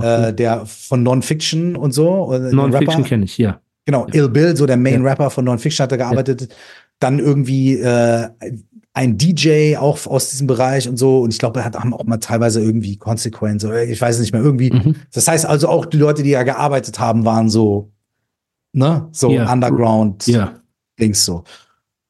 äh, 0.01 0.33
der 0.33 0.65
von 0.67 1.03
Non-Fiction 1.03 1.75
und 1.77 1.93
so. 1.93 2.31
ein 2.31 2.55
Non-Fiction 2.55 3.05
kenne 3.05 3.25
ich, 3.25 3.37
ja. 3.39 3.61
Genau, 3.85 4.07
Il 4.13 4.29
Bill, 4.29 4.57
so 4.57 4.67
der 4.67 4.77
Main 4.77 5.03
Ja. 5.03 5.11
Rapper 5.11 5.31
von 5.31 5.45
Non-Fiction 5.45 5.83
hat 5.83 5.93
er 5.93 5.99
gearbeitet. 5.99 6.55
Dann 7.01 7.19
irgendwie 7.19 7.75
äh, 7.75 8.29
ein 8.93 9.19
DJ 9.19 9.77
auch 9.77 10.07
aus 10.07 10.31
diesem 10.31 10.47
Bereich 10.47 10.89
und 10.89 10.97
so. 10.97 11.21
Und 11.21 11.33
ich 11.33 11.39
glaube, 11.39 11.61
er 11.61 11.65
hat 11.65 11.77
auch 11.77 12.05
mal 12.05 12.19
teilweise 12.19 12.61
irgendwie 12.61 12.97
Consequence 12.97 13.65
oder 13.65 13.83
ich 13.83 14.01
weiß 14.01 14.17
es 14.17 14.21
nicht 14.21 14.33
mehr, 14.33 14.43
irgendwie. 14.43 14.71
Mhm. 14.71 14.97
Das 15.13 15.27
heißt 15.29 15.47
also 15.47 15.69
auch 15.69 15.87
die 15.87 15.97
Leute, 15.97 16.23
die 16.23 16.33
da 16.33 16.43
gearbeitet 16.43 17.01
haben, 17.01 17.25
waren 17.25 17.49
so, 17.49 17.91
ne, 18.73 19.09
so 19.13 19.31
Ja. 19.31 19.53
Underground 19.53 20.27
Ja. 20.27 20.61
Dings 20.99 21.25
so. 21.25 21.45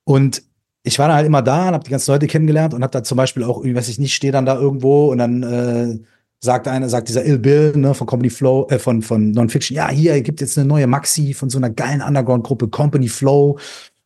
Und 0.05 0.43
ich 0.83 0.99
war 0.99 1.09
dann 1.09 1.17
halt 1.17 1.27
immer 1.27 1.43
da 1.43 1.69
und 1.69 1.75
habe 1.75 1.85
die 1.85 1.91
ganzen 1.91 2.11
Leute 2.11 2.27
kennengelernt 2.27 2.75
und 2.75 2.83
habe 2.83 2.91
da 2.91 3.03
zum 3.03 3.17
Beispiel 3.17 3.45
auch, 3.45 3.63
weiß 3.63 3.89
ich 3.89 3.99
nicht, 3.99 4.15
stehe 4.15 4.33
dann 4.33 4.47
da 4.47 4.57
irgendwo 4.57 5.11
und 5.13 5.19
dann 5.19 5.43
äh, 5.43 5.99
sagt 6.41 6.67
einer, 6.67 6.89
sagt 6.89 7.09
dieser 7.09 7.25
Il 7.25 7.39
Bill 7.39 7.77
ne, 7.77 7.93
von 7.95 8.07
Company 8.07 8.31
Flow, 8.31 8.67
äh, 8.71 8.79
von, 8.79 9.03
von 9.03 9.31
Non-Fiction, 9.31 9.77
ja, 9.77 9.91
hier 9.91 10.21
gibt 10.23 10.41
jetzt 10.41 10.57
eine 10.57 10.67
neue 10.67 10.87
Maxi 10.87 11.35
von 11.35 11.51
so 11.51 11.59
einer 11.59 11.69
geilen 11.69 12.01
Underground-Gruppe, 12.01 12.69
Company 12.69 13.09
Flow. 13.09 13.59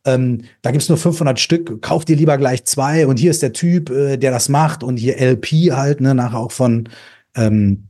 Ähm, 0.05 0.43
da 0.61 0.71
gibt's 0.71 0.87
nur 0.87 0.97
500 0.97 1.39
Stück, 1.39 1.81
kauf 1.81 2.05
dir 2.05 2.15
lieber 2.15 2.37
gleich 2.37 2.63
zwei 2.65 3.07
und 3.07 3.17
hier 3.17 3.31
ist 3.31 3.41
der 3.41 3.53
Typ, 3.53 3.89
äh, 3.89 4.17
der 4.17 4.31
das 4.31 4.49
macht 4.49 4.83
und 4.83 4.97
hier 4.97 5.19
LP 5.19 5.71
halt, 5.71 5.99
ne, 5.99 6.13
nachher 6.13 6.39
auch 6.39 6.51
von 6.51 6.89
ähm, 7.35 7.89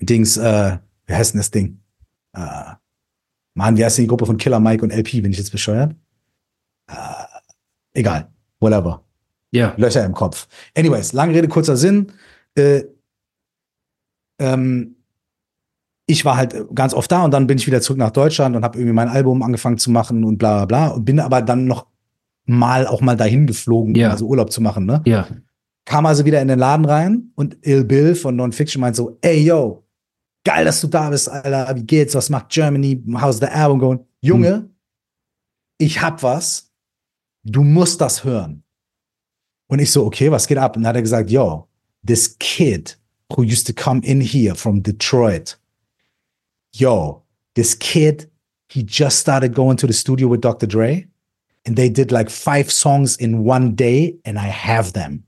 Dings, 0.00 0.36
äh, 0.38 0.78
wie 1.06 1.14
heißt 1.14 1.34
denn 1.34 1.40
das 1.40 1.50
Ding? 1.50 1.80
Äh, 2.32 2.74
Mann, 3.54 3.76
wie 3.76 3.84
heißt 3.84 3.98
denn 3.98 4.04
die 4.04 4.08
Gruppe 4.08 4.26
von 4.26 4.38
Killer 4.38 4.60
Mike 4.60 4.82
und 4.82 4.90
LP? 4.90 5.22
Bin 5.22 5.32
ich 5.32 5.38
jetzt 5.38 5.52
bescheuert? 5.52 5.94
Äh, 6.88 6.94
egal, 7.92 8.30
whatever. 8.58 9.04
Ja. 9.50 9.74
Löcher 9.76 10.04
im 10.04 10.14
Kopf. 10.14 10.48
Anyways, 10.74 11.12
lange 11.12 11.34
Rede, 11.34 11.48
kurzer 11.48 11.76
Sinn. 11.76 12.12
Äh, 12.54 12.84
ähm, 14.38 14.96
ich 16.10 16.24
war 16.24 16.36
halt 16.36 16.54
ganz 16.74 16.92
oft 16.94 17.10
da 17.10 17.24
und 17.24 17.30
dann 17.32 17.46
bin 17.46 17.58
ich 17.58 17.66
wieder 17.66 17.80
zurück 17.80 17.98
nach 17.98 18.10
Deutschland 18.10 18.56
und 18.56 18.64
habe 18.64 18.78
irgendwie 18.78 18.94
mein 18.94 19.08
Album 19.08 19.42
angefangen 19.42 19.78
zu 19.78 19.90
machen 19.90 20.24
und 20.24 20.38
bla 20.38 20.64
bla 20.64 20.66
bla 20.66 20.88
und 20.94 21.04
bin 21.04 21.20
aber 21.20 21.42
dann 21.42 21.66
noch 21.66 21.86
mal 22.46 22.86
auch 22.86 23.00
mal 23.00 23.16
dahin 23.16 23.46
geflogen, 23.46 23.94
Ja. 23.94 24.10
also 24.10 24.26
Urlaub 24.26 24.50
zu 24.52 24.60
machen. 24.60 24.84
Ne? 24.86 25.02
Ja. 25.06 25.26
Kam 25.84 26.06
also 26.06 26.24
wieder 26.24 26.42
in 26.42 26.48
den 26.48 26.58
Laden 26.58 26.84
rein 26.84 27.30
und 27.36 27.56
Il 27.62 27.84
Bill 27.84 28.14
von 28.14 28.36
Non-Fiction 28.36 28.80
meint 28.80 28.96
so, 28.96 29.18
ey 29.22 29.42
yo, 29.44 29.84
geil, 30.44 30.64
dass 30.64 30.80
du 30.80 30.88
da 30.88 31.10
bist, 31.10 31.28
Alter, 31.28 31.74
wie 31.76 31.84
geht's, 31.84 32.14
was 32.14 32.28
macht 32.30 32.48
Germany, 32.50 33.02
how's 33.20 33.38
the 33.38 33.46
album 33.46 33.78
going? 33.78 34.00
Junge, 34.20 34.68
ich 35.78 36.00
hab 36.02 36.22
was, 36.22 36.70
du 37.44 37.62
musst 37.62 38.00
das 38.00 38.24
hören. 38.24 38.62
Und 39.68 39.78
ich 39.78 39.90
so, 39.92 40.04
okay, 40.04 40.30
was 40.30 40.46
geht 40.48 40.58
ab? 40.58 40.76
Und 40.76 40.82
dann 40.82 40.88
hat 40.90 40.96
er 40.96 41.02
gesagt, 41.02 41.30
yo, 41.30 41.68
this 42.04 42.36
kid 42.38 42.98
who 43.32 43.42
used 43.42 43.66
to 43.66 43.72
come 43.72 44.00
in 44.04 44.20
here 44.20 44.54
from 44.56 44.82
Detroit, 44.82 45.59
yo, 46.72 47.22
this 47.54 47.74
kid, 47.78 48.28
he 48.68 48.82
just 48.86 49.18
started 49.18 49.54
going 49.54 49.76
to 49.78 49.86
the 49.86 49.92
studio 49.92 50.28
with 50.28 50.40
Dr. 50.40 50.66
Dre 50.66 51.06
and 51.66 51.76
they 51.76 51.88
did 51.90 52.10
like 52.12 52.30
five 52.30 52.70
songs 52.70 53.16
in 53.16 53.44
one 53.44 53.74
day 53.74 54.16
and 54.24 54.38
I 54.38 54.48
have 54.48 54.92
them. 54.92 55.24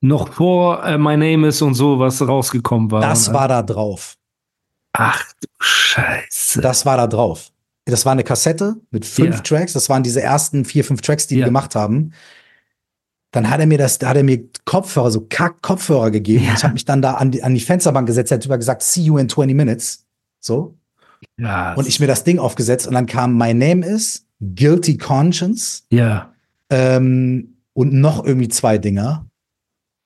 Noch 0.00 0.32
vor 0.34 0.84
äh, 0.84 0.96
My 0.96 1.16
Name 1.16 1.48
is 1.48 1.60
und 1.60 1.74
so, 1.74 1.98
was 1.98 2.22
rausgekommen 2.22 2.90
war. 2.90 3.00
Das 3.00 3.32
war 3.32 3.48
da 3.48 3.62
drauf. 3.62 4.14
Ach 4.92 5.24
du 5.40 5.48
Scheiße. 5.60 6.60
Das 6.60 6.86
war 6.86 6.96
da 6.96 7.06
drauf. 7.08 7.50
Das 7.84 8.04
war 8.04 8.12
eine 8.12 8.22
Kassette 8.22 8.76
mit 8.90 9.04
fünf 9.04 9.36
Ja. 9.36 9.40
Tracks. 9.42 9.72
Das 9.72 9.88
waren 9.88 10.02
diese 10.04 10.22
ersten 10.22 10.64
vier, 10.64 10.84
fünf 10.84 11.00
Tracks, 11.00 11.26
die 11.26 11.36
Ja. 11.36 11.44
die 11.44 11.48
gemacht 11.48 11.74
haben. 11.74 12.12
dann 13.32 13.50
hat 13.50 13.60
er 13.60 13.66
mir 13.66 13.76
das, 13.76 13.98
da 13.98 14.08
hat 14.08 14.16
er 14.16 14.22
mir 14.22 14.48
Kopfhörer, 14.64 15.10
so 15.10 15.26
Kack-Kopfhörer 15.28 16.10
gegeben. 16.10 16.44
Ja. 16.46 16.54
Ich 16.54 16.62
habe 16.64 16.72
mich 16.72 16.84
dann 16.86 17.02
da 17.02 17.14
an 17.14 17.30
die, 17.30 17.42
an 17.42 17.52
die 17.54 17.60
Fensterbank 17.60 18.06
gesetzt, 18.06 18.30
der 18.30 18.40
Typ 18.40 18.50
hat 18.52 18.60
gesagt, 18.60 18.82
see 18.82 19.02
you 19.02 19.18
in 19.18 19.28
20 19.28 19.54
minutes. 19.54 20.06
So. 20.48 20.78
Ja. 21.36 21.74
Und 21.74 21.86
ich 21.86 22.00
mir 22.00 22.06
das 22.06 22.24
Ding 22.24 22.38
aufgesetzt 22.38 22.88
und 22.88 22.94
dann 22.94 23.06
kam 23.06 23.36
My 23.36 23.54
Name 23.54 23.86
is, 23.86 24.26
Guilty 24.40 24.96
Conscience 24.96 25.84
ja. 25.90 26.32
ähm, 26.70 27.56
und 27.74 27.92
noch 27.92 28.24
irgendwie 28.24 28.48
zwei 28.48 28.78
Dinger. 28.78 29.26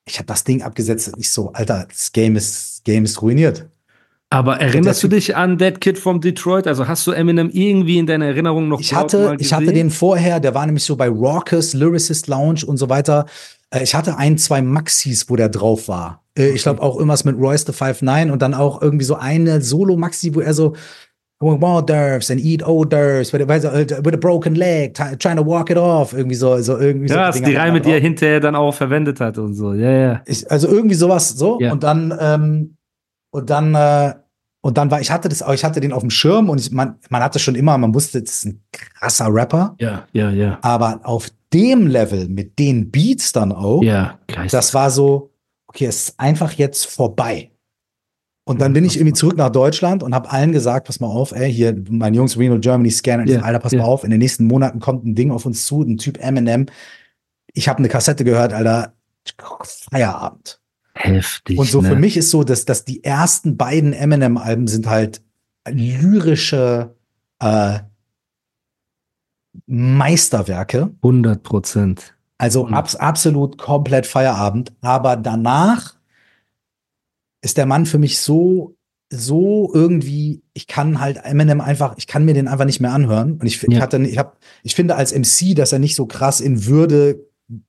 Ich 0.05 0.17
habe 0.17 0.25
das 0.27 0.43
Ding 0.43 0.61
abgesetzt 0.61 1.07
und 1.07 1.19
ich 1.19 1.31
so, 1.31 1.53
Alter, 1.53 1.85
das 1.87 2.11
Game 2.11 2.35
ist, 2.35 2.77
das 2.77 2.83
Game 2.83 3.05
ist 3.05 3.21
ruiniert. 3.21 3.69
Aber 4.33 4.59
erinnerst 4.59 5.03
du 5.03 5.07
dich 5.07 5.35
an 5.35 5.57
That 5.59 5.79
Kid 5.79 5.99
from 5.99 6.19
Detroit? 6.19 6.65
Also 6.65 6.87
hast 6.87 7.05
du 7.05 7.11
Eminem 7.11 7.49
irgendwie 7.51 7.99
in 7.99 8.07
deiner 8.07 8.25
Erinnerung 8.25 8.67
noch 8.67 8.79
Ich 8.79 8.93
hatte, 8.93 9.25
mal 9.25 9.35
ich 9.39 9.53
hatte 9.53 9.71
den 9.73 9.91
vorher, 9.91 10.39
der 10.39 10.55
war 10.55 10.65
nämlich 10.65 10.83
so 10.83 10.95
bei 10.95 11.07
Raucous, 11.07 11.73
Lyricist 11.73 12.27
Lounge 12.27 12.61
und 12.65 12.77
so 12.77 12.89
weiter. 12.89 13.25
Äh, 13.69 13.83
Ich 13.83 13.93
hatte 13.93 14.17
ein, 14.17 14.37
zwei 14.39 14.61
Maxis, 14.63 15.29
wo 15.29 15.35
der 15.35 15.49
drauf 15.49 15.87
war. 15.87 16.23
Äh, 16.37 16.49
Ich 16.49 16.63
glaube 16.63 16.81
auch 16.81 16.95
irgendwas 16.95 17.25
mit 17.25 17.37
Royce 17.37 17.65
the 17.67 17.73
Five 17.73 18.01
Nine 18.01 18.33
und 18.33 18.41
dann 18.41 18.53
auch 18.55 18.81
irgendwie 18.81 19.05
so 19.05 19.15
eine 19.15 19.61
Solo-Maxi, 19.61 20.33
wo 20.33 20.39
er 20.41 20.53
so 20.55 20.73
hors 21.39 21.59
d'oeuvres 21.85 22.31
and 22.31 22.41
eat 22.41 22.65
hors 22.65 22.87
d'oeuvres 22.87 23.33
with, 23.33 23.65
a- 23.65 24.03
with 24.05 24.19
broken 24.19 24.55
leg, 24.55 24.93
trying 25.19 25.35
to 25.37 25.45
walk 25.45 25.69
it 25.69 25.77
off. 25.77 26.13
Irgendwie 26.13 26.35
so, 26.35 26.57
so 26.61 26.77
irgendwie 26.79 27.09
so. 27.09 27.15
Krass, 27.15 27.35
Dinger 27.35 27.49
die 27.49 27.55
Reime, 27.55 27.81
die 27.81 27.91
er 27.91 27.99
hinterher 27.99 28.39
dann 28.39 28.55
auch 28.55 28.73
verwendet 28.73 29.19
hat 29.19 29.37
und 29.37 29.53
so. 29.53 29.73
Ja, 29.73 29.91
ja. 29.91 30.21
Ich, 30.25 30.49
also 30.49 30.67
irgendwie 30.69 30.95
sowas 30.95 31.29
so. 31.29 31.59
Ja. 31.59 31.71
Und 31.73 31.83
dann, 31.83 32.17
ähm, 32.19 32.77
und 33.31 33.49
dann, 33.49 33.75
äh, 33.75 34.13
und 34.65 34.77
dann 34.77 34.89
war, 34.89 35.01
ich 35.01 35.11
hatte 35.11 35.27
das, 35.27 35.43
ich 35.53 35.63
hatte 35.65 35.81
den 35.81 35.91
auf 35.91 36.01
dem 36.03 36.09
Schirm 36.09 36.49
und 36.49 36.57
ich, 36.57 36.71
man, 36.71 36.95
man 37.09 37.21
hatte 37.21 37.37
schon 37.37 37.55
immer, 37.55 37.77
man 37.77 37.93
wusste, 37.93 38.21
das 38.23 38.31
ist 38.37 38.45
ein 38.45 38.63
krasser 38.71 39.27
Rapper. 39.29 39.75
Ja, 39.79 40.07
ja, 40.13 40.29
ja. 40.31 40.57
Aber 40.61 41.01
auf 41.03 41.27
dem 41.51 41.85
Level 41.87 42.29
mit 42.29 42.57
den 42.57 42.89
Beats 42.89 43.33
dann 43.33 43.51
auch, 43.51 43.83
Ja, 43.83 44.17
geil. 44.27 44.47
das 44.49 44.73
war 44.73 44.89
so, 44.89 45.31
okay, 45.67 45.85
es 45.87 46.09
ist 46.09 46.19
einfach 46.19 46.53
jetzt 46.53 46.85
vorbei. 46.85 47.51
Und 48.45 48.61
dann 48.61 48.71
bin 48.71 48.85
ich 48.85 48.95
irgendwie 48.95 49.13
zurück 49.13 49.35
nach 49.35 49.49
Deutschland 49.49 50.01
und 50.01 50.15
habe 50.15 50.31
allen 50.31 50.53
gesagt, 50.53 50.87
pass 50.87 51.01
mal 51.01 51.07
auf, 51.07 51.33
ey, 51.33 51.51
hier, 51.51 51.75
meine 51.89 52.15
Jungs 52.15 52.37
Reno 52.37 52.57
Germany 52.57 52.89
scannen, 52.89 53.27
Ja, 53.27 53.41
Alter, 53.41 53.59
pass 53.59 53.73
ja. 53.73 53.79
mal 53.79 53.85
auf, 53.85 54.05
in 54.05 54.11
den 54.11 54.19
nächsten 54.19 54.47
Monaten 54.47 54.79
kommt 54.79 55.05
ein 55.05 55.13
Ding 55.13 55.29
auf 55.31 55.45
uns 55.45 55.65
zu, 55.65 55.81
ein 55.81 55.97
Typ 55.97 56.17
Eminem. 56.23 56.67
Ich 57.53 57.67
habe 57.67 57.79
eine 57.79 57.89
Kassette 57.89 58.23
gehört, 58.23 58.53
Alter, 58.53 58.93
Feierabend. 59.91 60.61
Heftig. 60.95 61.57
Und 61.59 61.67
so 61.69 61.81
ne? 61.81 61.89
für 61.89 61.95
mich 61.95 62.17
ist 62.17 62.29
so, 62.29 62.43
dass, 62.43 62.65
dass 62.65 62.85
die 62.85 63.03
ersten 63.03 63.57
beiden 63.57 63.93
Eminem-Alben 63.93 64.67
sind 64.67 64.87
halt 64.87 65.21
lyrische 65.67 66.95
äh, 67.39 67.79
Meisterwerke. 69.65 70.91
100 71.01 71.43
Prozent. 71.43 72.15
Also 72.37 72.65
Mhm. 72.65 72.73
abs 72.73 72.95
absolut 72.95 73.57
komplett 73.57 74.05
Feierabend. 74.05 74.73
Aber 74.81 75.15
danach 75.15 75.95
ist 77.41 77.57
der 77.57 77.65
Mann 77.65 77.85
für 77.85 77.99
mich 77.99 78.19
so, 78.19 78.75
so 79.11 79.69
irgendwie, 79.73 80.41
ich 80.53 80.67
kann 80.67 80.99
halt 80.99 81.17
Eminem 81.23 81.61
einfach, 81.61 81.95
ich 81.97 82.07
kann 82.07 82.25
mir 82.25 82.33
den 82.33 82.47
einfach 82.47 82.65
nicht 82.65 82.79
mehr 82.79 82.93
anhören. 82.93 83.33
Und 83.33 83.45
ich, 83.45 83.63
ich 83.63 83.73
Ja. 83.75 83.81
hatte, 83.81 83.97
ich 84.01 84.17
hab, 84.17 84.37
ich 84.63 84.75
finde 84.75 84.95
als 84.95 85.13
MC, 85.13 85.53
dass 85.55 85.71
er 85.71 85.79
nicht 85.79 85.95
so 85.95 86.05
krass 86.07 86.41
in 86.41 86.65
Würde 86.65 87.19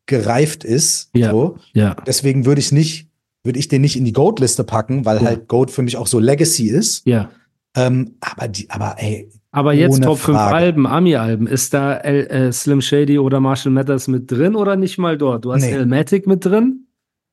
gereift 0.06 0.64
ist. 0.64 1.10
Ja. 1.14 1.30
So. 1.30 1.58
Ja. 1.74 1.94
Deswegen 2.06 2.46
würde 2.46 2.60
ich 2.60 2.72
nicht, 2.72 3.10
würde 3.44 3.58
ich 3.58 3.68
den 3.68 3.82
nicht 3.82 3.96
in 3.96 4.04
die 4.04 4.12
Goat-Liste 4.12 4.64
packen, 4.64 5.04
weil 5.04 5.18
Ja. 5.18 5.24
halt 5.26 5.48
Goat 5.48 5.70
für 5.70 5.82
mich 5.82 5.96
auch 5.96 6.06
so 6.06 6.18
Legacy 6.18 6.68
ist. 6.68 7.06
Ja. 7.06 7.30
Ähm, 7.76 8.14
aber 8.20 8.48
die, 8.48 8.68
aber 8.70 8.96
ey, 8.98 9.28
Aber 9.50 9.72
jetzt 9.72 10.02
Top 10.02 10.18
5 10.18 10.36
Frage. 10.36 10.54
Alben, 10.56 10.86
Ami-Alben. 10.86 11.46
Ist 11.46 11.74
da 11.74 11.94
L, 11.94 12.26
äh, 12.26 12.52
Slim 12.52 12.80
Shady 12.80 13.18
oder 13.20 13.38
Marshall 13.40 13.70
Mathers 13.72 14.08
mit 14.08 14.28
drin 14.30 14.56
oder 14.56 14.74
nicht 14.76 14.98
mal 14.98 15.16
dort? 15.16 15.44
Du 15.44 15.52
hast 15.52 15.62
Nee. 15.62 15.70
Elmatic 15.72 16.26
mit 16.26 16.44
drin? 16.44 16.86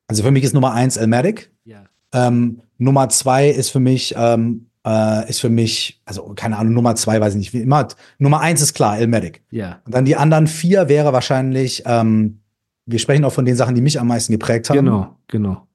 also 0.08 0.22
für 0.24 0.30
mich 0.30 0.44
ist 0.44 0.52
Nummer 0.54 0.72
eins 0.72 0.96
Elmatic. 0.98 1.50
Ja. 1.64 1.84
Ähm, 2.12 2.60
Nummer 2.78 3.08
zwei 3.08 3.48
ist 3.48 3.70
für 3.70 3.80
mich, 3.80 4.14
ähm, 4.16 4.66
äh, 4.86 5.28
ist 5.30 5.40
für 5.40 5.48
mich, 5.48 6.00
also 6.04 6.32
keine 6.36 6.58
Ahnung, 6.58 6.74
Nummer 6.74 6.94
zwei 6.96 7.18
weiß 7.20 7.32
ich 7.34 7.38
nicht, 7.38 7.52
wie 7.54 7.62
immer. 7.62 7.88
Nummer 8.18 8.40
eins 8.40 8.60
ist 8.60 8.74
klar, 8.74 8.98
Elmatic. 8.98 9.42
Ja. 9.50 9.80
Und 9.86 9.94
dann 9.94 10.04
die 10.04 10.16
anderen 10.16 10.46
vier 10.48 10.88
wäre 10.88 11.12
wahrscheinlich, 11.12 11.82
ähm, 11.86 12.40
wir 12.84 12.98
sprechen 12.98 13.24
auch 13.24 13.32
von 13.32 13.44
den 13.46 13.56
Sachen, 13.56 13.74
die 13.74 13.80
mich 13.80 13.98
am 13.98 14.08
meisten 14.08 14.32
geprägt 14.32 14.68
haben. 14.70 14.76
Genau, 14.76 15.16
genau. 15.28 15.66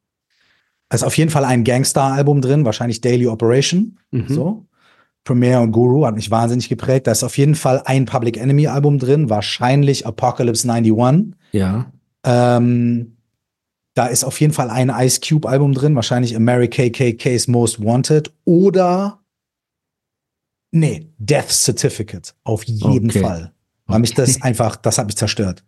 Da 0.89 0.95
ist 0.95 1.03
auf 1.03 1.17
jeden 1.17 1.31
Fall 1.31 1.43
ein 1.45 1.63
Gangster-Album 1.63 2.41
drin, 2.41 2.65
wahrscheinlich 2.65 3.01
Daily 3.01 3.27
Operation. 3.27 3.97
Mhm. 4.11 4.27
So. 4.27 4.65
Premiere 5.23 5.59
und 5.59 5.73
Guru 5.73 6.05
hat 6.05 6.15
mich 6.15 6.31
wahnsinnig 6.31 6.69
geprägt. 6.69 7.07
Da 7.07 7.11
ist 7.11 7.23
auf 7.23 7.37
jeden 7.37 7.55
Fall 7.55 7.81
ein 7.85 8.05
Public 8.05 8.37
Enemy 8.37 8.67
Album 8.67 8.97
drin, 8.97 9.29
wahrscheinlich 9.29 10.07
Apocalypse 10.07 10.71
91. 10.71 11.35
Ja. 11.51 11.91
Ähm, 12.23 13.17
da 13.93 14.05
ist 14.07 14.23
auf 14.23 14.39
jeden 14.39 14.53
Fall 14.53 14.69
ein 14.69 14.89
Ice 14.89 15.19
Cube 15.19 15.49
Album 15.49 15.73
drin, 15.73 15.95
wahrscheinlich 15.95 16.35
America 16.35 16.87
KKK's 16.87 17.47
Most 17.47 17.83
Wanted 17.83 18.31
oder 18.45 19.19
nee, 20.71 21.09
Death 21.17 21.49
Certificate 21.49 22.33
auf 22.43 22.63
jeden 22.63 23.09
Okay. 23.09 23.19
Fall. 23.19 23.51
Weil 23.87 23.99
mich 23.99 24.13
das 24.13 24.41
einfach, 24.41 24.75
das 24.75 24.97
hat 24.97 25.07
mich 25.07 25.15
zerstört. 25.17 25.63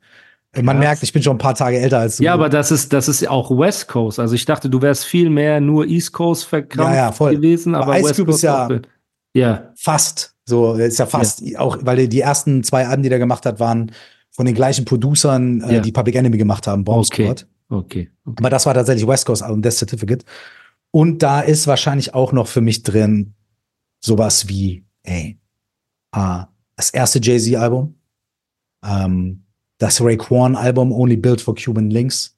Man 0.56 0.66
Krass. 0.66 0.78
merkt, 0.80 1.04
ich 1.04 1.14
bin 1.14 1.22
schon 1.22 1.36
ein 1.36 1.40
paar 1.40 1.54
Tage 1.54 1.78
älter 1.80 2.00
als 2.00 2.18
du. 2.18 2.24
Ja, 2.24 2.34
aber 2.34 2.50
das 2.50 2.72
ist, 2.72 2.92
das 2.92 3.08
ist 3.08 3.28
auch 3.28 3.52
West 3.52 3.88
Coast. 3.88 4.20
Also 4.20 4.34
ich 4.34 4.46
dachte, 4.46 4.68
du 4.70 4.82
wärst 4.82 5.06
viel 5.06 5.30
mehr 5.30 5.62
nur 5.62 5.86
East 5.86 6.12
Coast 6.12 6.46
verkrampft 6.46 7.20
Ja, 7.20 7.26
ja, 7.28 7.32
gewesen, 7.36 7.76
Aber 7.76 7.86
aber, 7.86 8.00
Ice 8.00 8.10
West 8.10 8.20
Cube 8.20 8.30
ist 8.32 8.34
Coast 8.42 8.44
ja- 8.44 8.66
auch. 8.68 8.72
Ja, 9.36 9.74
fast. 9.78 10.36
So, 10.46 10.74
ist 10.74 10.98
ja 10.98 11.06
fast, 11.06 11.44
auch, 11.58 11.78
weil 11.82 12.08
die- 12.08 12.20
ersten 12.20 12.64
zwei 12.64 12.88
Alben, 12.88 13.04
die 13.04 13.10
der 13.10 13.20
gemacht 13.20 13.46
hat, 13.46 13.60
waren 13.60 13.92
von 14.32 14.48
den 14.48 14.56
gleichen 14.56 14.86
Producern, 14.86 15.62
äh, 15.62 15.76
Ja. 15.76 15.80
die 15.82 15.92
Public 15.92 16.16
Enemy 16.16 16.38
gemacht 16.38 16.66
haben, 16.66 16.84
Bomb 16.84 17.06
okay. 17.06 17.26
Squad. 17.26 17.48
Okay. 17.70 18.10
okay. 18.26 18.36
Aber 18.40 18.50
das 18.50 18.66
war 18.66 18.74
tatsächlich 18.74 19.08
West 19.08 19.28
Coast 19.28 19.44
Album, 19.44 19.62
Death 19.62 19.74
Certificate. 19.74 20.26
Und 20.90 21.22
da 21.22 21.42
ist 21.42 21.68
wahrscheinlich 21.68 22.16
auch 22.16 22.32
noch 22.32 22.48
für 22.48 22.62
mich 22.62 22.82
drin 22.82 23.36
sowas 24.04 24.48
wie, 24.48 24.84
ey, 25.04 25.40
äh, 26.16 26.40
das 26.76 26.90
erste 26.90 27.20
Jay-Z-Album, 27.22 27.94
ähm, 28.84 29.44
das 29.80 30.00
Raekwon-Album 30.02 30.92
Only 30.92 31.18
Built 31.18 31.42
for 31.42 31.56
Cuban 31.56 31.90
Links, 31.90 32.38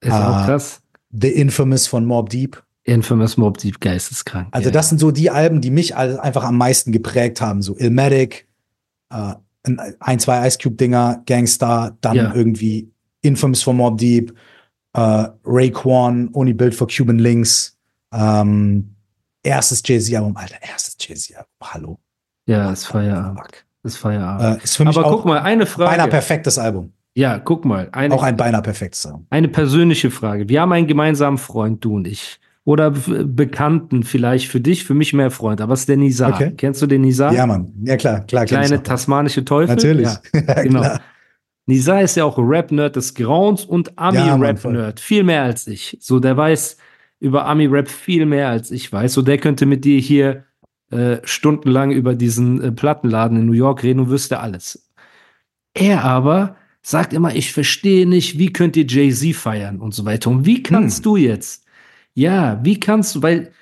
Ist 0.00 0.12
auch 0.12 0.46
krass. 0.46 0.80
The 1.10 1.28
Infamous 1.28 1.86
von 1.86 2.04
Mob 2.06 2.30
Deep. 2.30 2.62
Infamous 2.84 3.36
Mob 3.36 3.58
Deep 3.58 3.80
geisteskrank. 3.80 4.48
Also 4.52 4.68
ja, 4.68 4.72
das 4.72 4.88
sind 4.88 4.98
so 4.98 5.10
die 5.10 5.30
Alben, 5.30 5.60
die 5.60 5.70
mich 5.70 5.94
einfach 5.96 6.44
am 6.44 6.56
meisten 6.56 6.90
geprägt 6.92 7.40
haben. 7.42 7.60
So 7.60 7.76
Illmatic, 7.76 8.48
äh, 9.12 9.34
ein, 10.00 10.18
zwei 10.18 10.46
Ice 10.46 10.56
Cube 10.62 10.76
Dinger, 10.76 11.22
Gangstar, 11.26 11.98
dann 12.00 12.16
Ja. 12.16 12.34
irgendwie 12.34 12.90
Infamous 13.20 13.62
von 13.62 13.76
Mob 13.76 13.98
Deep, 13.98 14.32
äh, 14.94 15.26
Raekwon, 15.44 16.30
Only 16.32 16.54
Built 16.54 16.74
for 16.74 16.86
Cuban 16.88 17.18
Links, 17.18 17.76
ähm, 18.12 18.94
erstes 19.42 19.82
Jay-Z-Album, 19.84 20.36
Alter, 20.36 20.56
erstes 20.62 20.96
Jay-Z-Album, 21.00 21.50
hallo. 21.62 21.98
ja, 22.46 22.72
ist 22.72 22.86
Feierabend. 22.86 23.38
Fuck. 23.40 23.64
Ist 23.82 23.96
Feierabend. 23.96 24.60
Äh, 24.60 24.64
ist 24.64 24.76
für 24.76 24.84
mich 24.84 24.96
aber 24.96 25.08
guck 25.10 25.24
mal, 25.24 25.38
eine 25.38 25.64
beinahe 25.64 25.66
Frage. 25.96 26.10
perfektes 26.10 26.58
Album. 26.58 26.92
Ja, 27.14 27.38
guck 27.38 27.64
mal. 27.64 27.88
Eine, 27.92 28.14
Auch 28.14 28.22
ein 28.22 28.36
beinahe 28.36 28.62
perfektes 28.62 29.06
Album. 29.06 29.26
eine 29.30 29.48
persönliche 29.48 30.10
Frage. 30.10 30.48
Wir 30.48 30.60
haben 30.60 30.72
einen 30.72 30.86
gemeinsamen 30.86 31.38
Freund, 31.38 31.84
du 31.84 31.96
und 31.96 32.06
ich. 32.06 32.38
Oder 32.64 32.90
Bekannten 32.90 34.02
vielleicht 34.02 34.48
für 34.48 34.60
dich, 34.60 34.84
für 34.84 34.92
mich 34.94 35.14
mehr 35.14 35.30
Freund. 35.30 35.60
Aber 35.62 35.72
es 35.72 35.80
ist 35.80 35.88
der 35.88 35.96
Nizar. 35.96 36.34
Okay. 36.34 36.52
Kennst 36.56 36.82
du 36.82 36.86
den 36.86 37.00
Nizar? 37.00 37.32
Ja, 37.32 37.46
Mann. 37.46 37.72
Ja, 37.82 37.96
klar, 37.96 38.20
klar. 38.20 38.44
Kleine 38.44 38.82
tasmanische 38.82 39.44
Teufel? 39.44 39.74
Natürlich. 39.74 40.06
Ja, 40.06 40.20
Ja, 40.48 40.62
genau. 40.62 40.80
klar. 40.80 41.00
Nizar 41.66 42.02
ist 42.02 42.16
ja 42.16 42.24
auch 42.24 42.36
Rap-Nerd 42.38 42.96
des 42.96 43.14
Grauens 43.14 43.64
und 43.64 43.88
Ja, 43.88 43.94
Ami-Rap-Nerd. 43.96 45.00
viel 45.00 45.22
mehr 45.24 45.42
als 45.44 45.66
ich. 45.66 45.96
So, 46.00 46.18
der 46.20 46.36
weiß 46.36 46.76
über 47.20 47.46
Ami-Rap 47.46 47.88
viel 47.88 48.26
mehr 48.26 48.48
als 48.48 48.70
ich 48.70 48.92
weiß. 48.92 49.12
So, 49.14 49.22
der 49.22 49.38
könnte 49.38 49.64
mit 49.66 49.84
dir 49.84 49.98
hier 49.98 50.44
äh, 50.90 51.18
stundenlang 51.24 51.90
über 51.90 52.14
diesen 52.14 52.62
äh, 52.62 52.72
Plattenladen 52.72 53.38
in 53.38 53.46
New 53.46 53.52
York 53.52 53.82
reden 53.82 54.00
und 54.00 54.10
wüsste 54.10 54.40
alles. 54.40 54.88
Er 55.74 56.04
aber 56.04 56.56
sagt 56.82 57.12
immer, 57.12 57.34
ich 57.34 57.52
verstehe 57.52 58.06
nicht, 58.06 58.38
wie 58.38 58.52
könnt 58.52 58.76
ihr 58.76 58.86
Jay-Z 58.86 59.34
feiern 59.36 59.80
und 59.80 59.92
so 59.94 60.04
weiter. 60.04 60.30
Und 60.30 60.46
wie 60.46 60.62
kannst 60.62 60.98
Hm. 60.98 61.02
du 61.04 61.16
jetzt? 61.16 61.64
Ja, 62.14 62.58
wie 62.64 62.80
kannst 62.80 63.14
du, 63.16 63.22
weil 63.22 63.52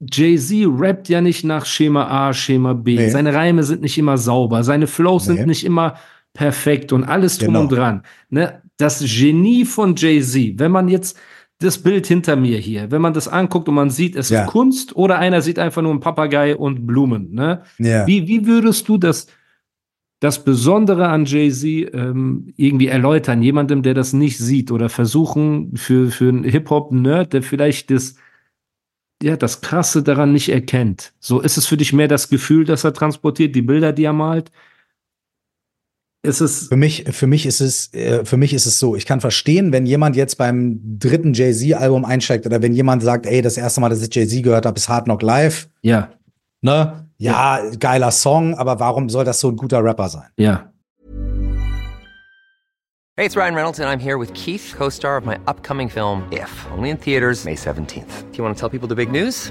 Jay-Z 0.00 0.66
rappt 0.78 1.08
ja 1.08 1.20
nicht 1.20 1.44
nach 1.44 1.64
Schema 1.66 2.06
A, 2.28 2.32
Schema 2.34 2.74
B. 2.74 2.96
Nee. 2.96 3.08
Seine 3.10 3.32
Reime 3.34 3.62
sind 3.62 3.82
nicht 3.82 3.96
immer 3.98 4.18
sauber, 4.18 4.62
seine 4.62 4.86
Flows 4.86 5.26
Nee. 5.28 5.36
sind 5.36 5.46
nicht 5.46 5.64
immer 5.64 5.96
perfekt 6.34 6.92
und 6.92 7.04
alles 7.04 7.38
drum 7.38 7.48
Genau. 7.48 7.60
und 7.62 7.72
dran. 7.72 8.02
Ne? 8.28 8.62
Das 8.76 9.00
Genie 9.00 9.64
von 9.64 9.96
Jay-Z, 9.96 10.58
wenn 10.58 10.70
man 10.70 10.88
jetzt 10.88 11.18
das 11.58 11.78
Bild 11.78 12.06
hinter 12.06 12.36
mir 12.36 12.58
hier, 12.58 12.90
wenn 12.90 13.00
man 13.00 13.14
das 13.14 13.28
anguckt 13.28 13.68
und 13.68 13.74
man 13.74 13.90
sieht, 13.90 14.14
es 14.14 14.28
Ja. 14.28 14.42
ist 14.44 14.50
Kunst 14.50 14.94
oder 14.94 15.18
einer 15.18 15.40
sieht 15.40 15.58
einfach 15.58 15.80
nur 15.82 15.90
einen 15.90 16.00
Papagei 16.00 16.54
und 16.56 16.86
Blumen. 16.86 17.32
Ne? 17.32 17.62
Ja. 17.78 18.06
Wie, 18.06 18.28
wie 18.28 18.46
würdest 18.46 18.88
du 18.88 18.98
das, 18.98 19.26
das 20.20 20.44
Besondere 20.44 21.08
an 21.08 21.24
Jay-Z 21.24 21.64
ähm, 21.94 22.52
irgendwie 22.56 22.88
erläutern, 22.88 23.42
jemandem, 23.42 23.82
der 23.82 23.94
das 23.94 24.12
nicht 24.12 24.38
sieht 24.38 24.70
oder 24.70 24.88
versuchen 24.88 25.76
für, 25.76 26.10
für 26.10 26.28
einen 26.28 26.44
Hip-Hop-Nerd, 26.44 27.32
der 27.32 27.42
vielleicht 27.42 27.90
das, 27.90 28.16
ja, 29.22 29.36
das 29.36 29.62
Krasse 29.62 30.02
daran 30.02 30.32
nicht 30.32 30.50
erkennt? 30.50 31.14
So 31.20 31.40
ist 31.40 31.56
es 31.56 31.66
für 31.66 31.78
dich 31.78 31.94
mehr 31.94 32.08
das 32.08 32.28
Gefühl, 32.28 32.64
das 32.66 32.84
er 32.84 32.92
transportiert, 32.92 33.54
die 33.54 33.62
Bilder, 33.62 33.92
die 33.94 34.04
er 34.04 34.12
malt? 34.12 34.50
Ist 36.26 36.40
es. 36.40 36.68
Für 36.68 36.76
mich, 36.76 37.04
für 37.10 37.26
mich 37.26 37.46
ist 37.46 37.60
es, 37.60 37.92
äh, 37.94 38.24
für 38.24 38.36
mich 38.36 38.52
ist 38.52 38.66
es 38.66 38.78
so. 38.78 38.96
Ich 38.96 39.06
kann 39.06 39.20
verstehen, 39.20 39.72
wenn 39.72 39.86
jemand 39.86 40.16
jetzt 40.16 40.36
beim 40.36 40.80
dritten 40.98 41.32
Jay-Z-Album 41.32 42.04
einsteigt 42.04 42.44
oder 42.46 42.60
wenn 42.60 42.72
jemand 42.74 43.02
sagt, 43.02 43.26
ey, 43.26 43.40
das 43.42 43.56
erste 43.56 43.80
Mal, 43.80 43.88
dass 43.88 44.02
ich 44.02 44.14
Jay-Z 44.14 44.42
gehört 44.42 44.66
habe, 44.66 44.76
ist 44.76 44.88
Hard 44.88 45.04
Knock 45.04 45.22
Live. 45.22 45.68
Ja, 45.82 46.10
Ne? 46.62 47.08
Ja, 47.18 47.60
geiler 47.78 48.10
Song, 48.10 48.54
aber 48.54 48.80
warum 48.80 49.08
soll 49.08 49.24
das 49.24 49.40
so 49.40 49.48
ein 49.48 49.56
guter 49.56 49.82
Rapper 49.82 50.08
sein? 50.08 50.30
ja. 50.36 50.72
Hey, 53.18 53.24
it's 53.24 53.34
Ryan 53.34 53.54
Reynolds, 53.54 53.80
and 53.80 53.88
I'm 53.88 53.98
here 53.98 54.18
with 54.18 54.30
Keith, 54.34 54.74
co 54.76 54.90
star 54.90 55.16
of 55.16 55.24
my 55.24 55.38
upcoming 55.46 55.88
film, 55.88 56.24
If, 56.30 56.50
only 56.76 56.90
in 56.90 56.98
theaters, 56.98 57.46
May 57.46 57.54
17th. 57.54 58.30
Do 58.30 58.36
you 58.36 58.44
want 58.44 58.54
to 58.54 58.60
tell 58.60 58.68
people 58.68 58.88
the 58.88 58.94
big 58.94 59.10
news? 59.10 59.50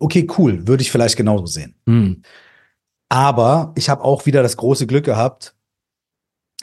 okay, 0.00 0.26
cool, 0.38 0.66
würde 0.66 0.82
ich 0.82 0.90
vielleicht 0.90 1.16
genauso 1.16 1.46
sehen. 1.46 1.74
Hm. 1.86 2.22
Aber 3.08 3.72
ich 3.76 3.88
habe 3.88 4.04
auch 4.04 4.26
wieder 4.26 4.42
das 4.42 4.56
große 4.56 4.86
Glück 4.86 5.04
gehabt, 5.04 5.54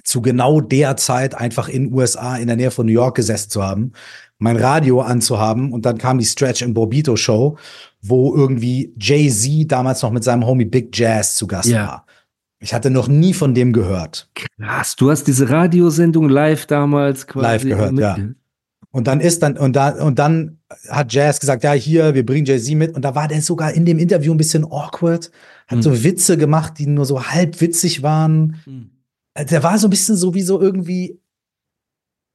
zu 0.03 0.21
genau 0.21 0.61
der 0.61 0.95
Zeit 0.97 1.35
einfach 1.35 1.69
in 1.69 1.93
USA 1.93 2.37
in 2.37 2.47
der 2.47 2.55
Nähe 2.55 2.71
von 2.71 2.85
New 2.85 2.91
York 2.91 3.15
gesessen 3.15 3.49
zu 3.49 3.63
haben, 3.63 3.93
mein 4.37 4.57
Radio 4.57 5.01
anzuhaben 5.01 5.73
und 5.73 5.85
dann 5.85 5.97
kam 5.97 6.19
die 6.19 6.25
Stretch 6.25 6.61
and 6.61 6.73
Bobito 6.73 7.15
Show, 7.15 7.57
wo 8.01 8.35
irgendwie 8.35 8.93
Jay-Z 8.99 9.71
damals 9.71 10.01
noch 10.03 10.11
mit 10.11 10.23
seinem 10.23 10.45
Homie 10.45 10.65
Big 10.65 10.97
Jazz 10.97 11.35
zu 11.35 11.47
Gast 11.47 11.69
Ja. 11.69 11.87
war. 11.87 12.05
Ich 12.59 12.73
hatte 12.73 12.89
noch 12.89 13.07
nie 13.07 13.33
von 13.33 13.53
dem 13.53 13.73
gehört. 13.73 14.29
Krass, 14.59 14.95
du 14.95 15.11
hast 15.11 15.25
diese 15.25 15.49
Radiosendung 15.49 16.29
live 16.29 16.65
damals 16.65 17.27
quasi 17.27 17.45
Live 17.45 17.63
gehört, 17.63 17.99
ja. 17.99 18.17
Und 18.91 19.07
dann 19.07 19.19
ist 19.19 19.43
dann, 19.43 19.57
und 19.57 19.75
da, 19.75 19.89
und 19.89 20.17
dann 20.17 20.56
hat 20.89 21.13
Jazz 21.13 21.39
gesagt, 21.39 21.63
ja, 21.63 21.73
hier, 21.73 22.13
wir 22.13 22.25
bringen 22.25 22.45
Jay-Z 22.45 22.75
mit. 22.75 22.95
Und 22.95 23.03
da 23.03 23.15
war 23.15 23.27
der 23.27 23.41
sogar 23.41 23.73
in 23.73 23.85
dem 23.85 23.99
Interview 23.99 24.33
ein 24.33 24.37
bisschen 24.37 24.65
awkward, 24.65 25.31
hat 25.67 25.77
Hm. 25.77 25.81
so 25.81 26.03
Witze 26.03 26.37
gemacht, 26.37 26.73
die 26.77 26.87
nur 26.87 27.05
so 27.05 27.23
halb 27.23 27.59
witzig 27.61 28.03
waren. 28.03 28.59
Hm. 28.65 28.89
Der 29.49 29.63
war 29.63 29.77
so 29.77 29.87
ein 29.87 29.91
bisschen 29.91 30.15
so 30.15 30.33
wie 30.33 30.41
so 30.41 30.59
irgendwie, 30.59 31.19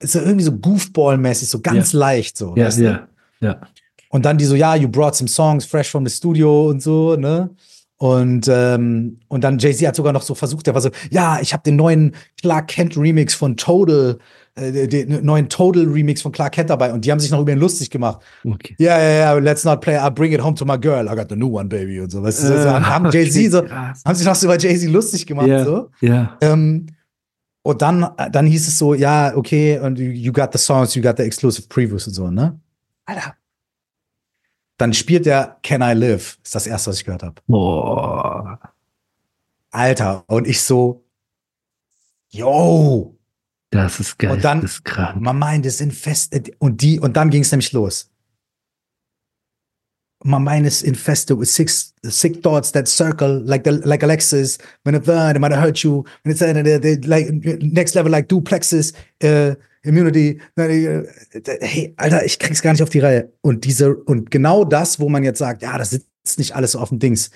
so 0.01 0.19
irgendwie 0.19 0.45
so 0.45 0.51
Goofball-mäßig, 0.51 1.47
so 1.47 1.61
ganz 1.61 1.93
leicht 1.93 2.37
so. 2.37 2.55
Ja, 2.55 2.69
ja, 2.69 3.07
ja. 3.39 3.61
Und 4.09 4.25
dann 4.25 4.37
die 4.37 4.45
so, 4.45 4.55
ja, 4.55 4.75
you 4.75 4.87
brought 4.87 5.15
some 5.15 5.27
songs 5.27 5.65
fresh 5.65 5.89
from 5.89 6.05
the 6.05 6.15
studio 6.15 6.69
und 6.69 6.81
so, 6.81 7.15
ne? 7.15 7.49
Und, 7.97 8.47
ähm, 8.49 9.19
und 9.27 9.43
dann 9.43 9.59
Jay-Z 9.59 9.87
hat 9.87 9.95
sogar 9.95 10.13
noch 10.13 10.23
so 10.23 10.35
versucht, 10.35 10.67
der 10.67 10.73
war 10.73 10.81
so, 10.81 10.89
ja, 11.09 11.39
ich 11.39 11.53
habe 11.53 11.63
den 11.63 11.75
neuen 11.75 12.15
Clark 12.41 12.67
Kent 12.67 12.97
Remix 12.97 13.33
von 13.33 13.55
Total, 13.55 14.17
äh, 14.55 14.87
den 14.87 15.25
neuen 15.25 15.49
Total 15.49 15.83
Remix 15.83 16.21
von 16.21 16.31
Clark 16.31 16.53
Kent 16.53 16.69
dabei 16.69 16.93
und 16.93 17.05
die 17.05 17.11
haben 17.11 17.19
sich 17.19 17.31
noch 17.31 17.41
über 17.41 17.51
ihn 17.51 17.59
lustig 17.59 17.89
gemacht. 17.89 18.21
Okay. 18.45 18.75
Ja, 18.77 18.99
ja, 19.01 19.09
ja, 19.09 19.33
let's 19.33 19.63
not 19.63 19.81
play, 19.81 19.97
I'll 19.97 20.11
bring 20.11 20.31
it 20.31 20.41
home 20.43 20.55
to 20.55 20.65
my 20.65 20.77
girl, 20.79 21.07
I 21.07 21.15
got 21.15 21.29
the 21.29 21.35
new 21.35 21.57
one, 21.57 21.67
baby 21.69 21.99
und 21.99 22.11
so. 22.11 22.21
Weißt 22.21 22.43
du, 22.43 22.47
so, 22.47 22.53
so, 22.57 22.67
Äh, 22.69 22.81
haben 22.81 23.09
Jay-Z 23.11 23.51
so, 23.51 23.67
haben 23.69 24.15
sich 24.15 24.25
noch 24.27 24.35
so 24.35 24.47
über 24.47 24.57
Jay-Z 24.59 24.89
lustig 24.91 25.25
gemacht, 25.25 25.47
Ja, 25.47 25.65
so. 25.65 25.89
ja. 26.01 26.37
Ähm, 26.41 26.87
und 27.65 27.81
dann, 27.81 28.05
dann 28.31 28.45
hieß 28.45 28.67
es 28.67 28.77
so, 28.77 28.93
ja, 28.93 29.35
okay, 29.35 29.79
und 29.79 29.97
you, 29.97 30.11
you 30.11 30.33
got 30.33 30.49
the 30.51 30.57
songs, 30.59 30.93
you 30.95 31.01
got 31.01 31.15
the 31.17 31.23
exclusive 31.23 31.67
previews 31.69 32.05
und 32.07 32.13
so, 32.13 32.29
ne? 32.29 32.59
Alter. 33.05 33.35
Dann 34.77 34.91
spielt 34.93 35.25
der 35.25 35.57
Can 35.63 35.81
I 35.81 35.93
Live, 35.93 36.37
ist 36.43 36.55
das 36.55 36.67
erste, 36.67 36.89
was 36.89 36.97
ich 36.97 37.05
gehört 37.05 37.23
habe. 37.23 37.35
Boah. 37.47 38.59
Alter, 39.71 40.23
und 40.27 40.45
ich 40.45 40.61
so, 40.61 41.05
yo, 42.31 43.12
Das 43.73 43.99
ist 43.99 44.17
geil. 44.19 44.31
Und 44.31 44.43
dann- 44.43 44.61
das 44.61 44.71
ist 44.73 44.85
krank. 44.85 45.19
my 45.21 45.33
mind 45.33 45.65
is 45.65 45.81
infested. 45.81 46.55
Und 46.59 46.81
die, 46.81 46.99
und 46.99 47.17
dann 47.17 47.29
ging 47.29 47.41
es 47.41 47.51
nämlich 47.51 47.71
los. 47.73 48.09
My 50.25 50.39
mind 50.39 50.65
is 50.65 50.81
infested 50.83 51.37
with 51.37 51.49
six 51.53 51.93
sick 52.05 52.41
thoughts 52.41 52.71
that 52.71 52.87
circle 52.87 53.41
like 53.45 53.65
the 53.65 53.71
like 53.83 54.03
Alexis. 54.03 54.57
When 54.85 54.95
it 54.95 55.03
burn, 55.03 55.35
it 55.35 55.39
might 55.39 55.51
hurt 55.51 55.79
you. 55.83 56.05
When 56.23 56.31
it's 56.31 56.41
uh, 56.41 56.53
the, 56.53 56.79
the, 56.79 57.07
like 57.07 57.29
next 57.61 57.93
level 57.93 58.09
like 58.09 58.29
duplexes, 58.29 58.93
uh, 59.21 59.55
immunity. 59.83 60.39
Uh, 60.57 61.03
Hey, 61.61 61.93
Alter, 61.97 62.23
ich 62.23 62.39
krieg's 62.39 62.61
gar 62.61 62.71
nicht 62.71 62.81
auf 62.81 62.89
die 62.89 62.99
Reihe. 62.99 63.33
Und 63.41 63.65
diese 63.65 63.95
und 63.95 64.31
genau 64.31 64.63
das, 64.63 64.97
wo 64.99 65.09
man 65.09 65.25
jetzt 65.25 65.39
sagt, 65.39 65.61
ja, 65.61 65.77
das 65.77 65.89
sitzt 65.89 66.37
nicht 66.37 66.55
alles 66.55 66.71
so 66.71 66.79
auf 66.79 66.87
dem 66.89 66.99
Dings. 66.99 67.29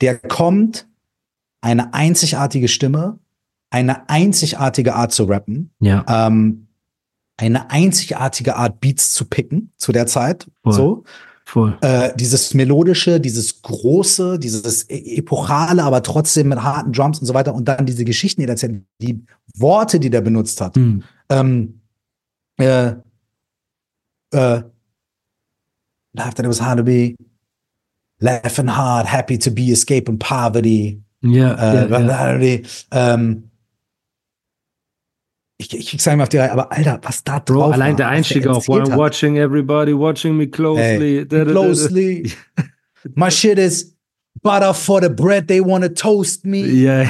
Der 0.00 0.16
kommt 0.16 0.88
eine 1.60 1.92
einzigartige 1.92 2.68
Stimme, 2.68 3.18
eine 3.72 4.08
einzigartige 4.08 4.94
Art 4.94 5.12
zu 5.12 5.24
rappen 5.24 5.70
Ja. 5.80 6.04
ähm, 6.08 6.68
eine 7.38 7.70
einzigartige 7.70 8.56
Art 8.56 8.80
Beats 8.80 9.12
zu 9.14 9.24
picken 9.24 9.72
zu 9.76 9.90
der 9.92 10.06
Zeit. 10.06 10.48
Voll. 10.62 10.72
So. 10.72 11.04
Voll. 11.44 11.76
Äh, 11.80 12.14
dieses 12.16 12.54
melodische, 12.54 13.18
dieses 13.20 13.62
große, 13.62 14.38
dieses 14.38 14.88
e- 14.88 15.16
epochale, 15.18 15.82
aber 15.82 16.02
trotzdem 16.02 16.48
mit 16.50 16.62
harten 16.62 16.92
Drums 16.92 17.18
und 17.18 17.26
so 17.26 17.34
weiter. 17.34 17.54
Und 17.54 17.66
dann 17.66 17.84
diese 17.84 18.04
Geschichten, 18.04 18.40
die 18.40 18.46
er 18.46 18.50
erzählt, 18.50 18.84
die 19.00 19.24
Worte, 19.56 19.98
die 19.98 20.08
der 20.10 20.20
benutzt 20.20 20.60
hat. 20.60 20.76
Hm. 20.76 21.02
Ähm, 21.30 21.80
äh, 22.58 22.92
äh, 24.32 24.62
Life 26.14 26.34
that 26.34 26.40
it 26.40 26.48
was 26.48 26.60
hard 26.60 26.78
to 26.78 26.84
be, 26.84 27.14
laughing 28.20 28.68
hard, 28.68 29.06
happy 29.10 29.38
to 29.38 29.50
be, 29.50 29.72
escaping 29.72 30.18
poverty. 30.18 31.02
Ja, 31.22 31.54
Äh, 31.54 31.90
ja. 31.90 32.38
ja. 32.40 32.58
Ähm, 33.14 33.50
ich, 35.62 35.76
ich 35.78 35.88
krieg's 35.90 36.06
mehr 36.06 36.22
auf 36.22 36.28
die 36.28 36.38
Reihe, 36.38 36.52
aber 36.52 36.70
Alter, 36.72 36.98
was 37.02 37.24
da 37.24 37.40
drauf 37.40 37.64
Bro, 37.66 37.70
allein 37.72 37.92
war, 37.92 37.96
der 37.98 38.08
Einstieg 38.08 38.44
erzählt 38.46 38.68
While 38.68 38.92
hat. 38.92 38.98
watching 38.98 39.36
everybody, 39.36 39.92
watching 39.96 40.36
me 40.36 40.46
closely. 40.46 41.18
Hey, 41.18 41.24
Da, 41.26 41.38
da, 41.38 41.44
da, 41.44 41.52
da. 41.52 41.60
closely. 41.60 42.32
My 43.14 43.30
shit 43.30 43.58
is 43.58 43.94
butter 44.42 44.72
for 44.74 45.00
the 45.00 45.08
bread 45.08 45.48
they 45.48 45.60
wanna 45.60 45.88
toast 45.88 46.44
me. 46.44 46.58
Ja, 46.66 47.06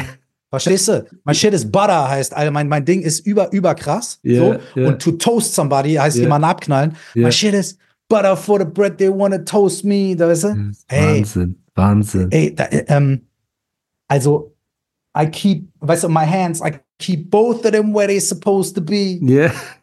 Verstehst 0.50 0.88
du? 0.88 1.04
My 1.24 1.34
shit 1.34 1.54
is 1.54 1.64
butter 1.70 2.08
heißt, 2.10 2.34
Alter, 2.34 2.50
mein, 2.50 2.68
mein 2.68 2.84
Ding 2.84 3.00
ist 3.00 3.20
über, 3.26 3.50
über 3.52 3.74
krass. 3.74 4.18
Ja, 4.22 4.38
so. 4.74 4.80
ja. 4.80 4.88
Und 4.88 5.00
to 5.00 5.12
toast 5.12 5.54
somebody 5.54 5.94
heißt 5.94 6.16
Ja. 6.18 6.24
jemanden 6.24 6.44
abknallen. 6.44 6.94
Ja. 7.14 7.26
My 7.26 7.32
shit 7.32 7.54
is 7.54 7.78
butter 8.08 8.36
for 8.36 8.58
the 8.58 8.66
bread 8.66 8.98
they 8.98 9.08
wanna 9.10 9.38
toast 9.38 9.82
me. 9.84 10.14
Da 10.14 10.28
weißt 10.28 10.44
du? 10.44 10.72
Hey, 10.88 11.18
Wahnsinn, 11.20 11.56
Wahnsinn. 11.74 12.30
ey, 12.30 12.54
da, 12.54 12.64
äh, 12.64 12.84
ähm, 12.88 13.22
also, 14.08 14.54
I 15.18 15.26
keep, 15.26 15.68
weißt 15.80 16.04
du, 16.04 16.08
my 16.10 16.26
hands, 16.26 16.60
I 16.60 16.72
keep 17.02 17.30
both 17.30 17.64
of 17.64 17.70
them 17.72 17.92
where 17.94 18.08
they're 18.08 18.20
supposed 18.20 18.74
to 18.76 18.80
be. 18.80 19.18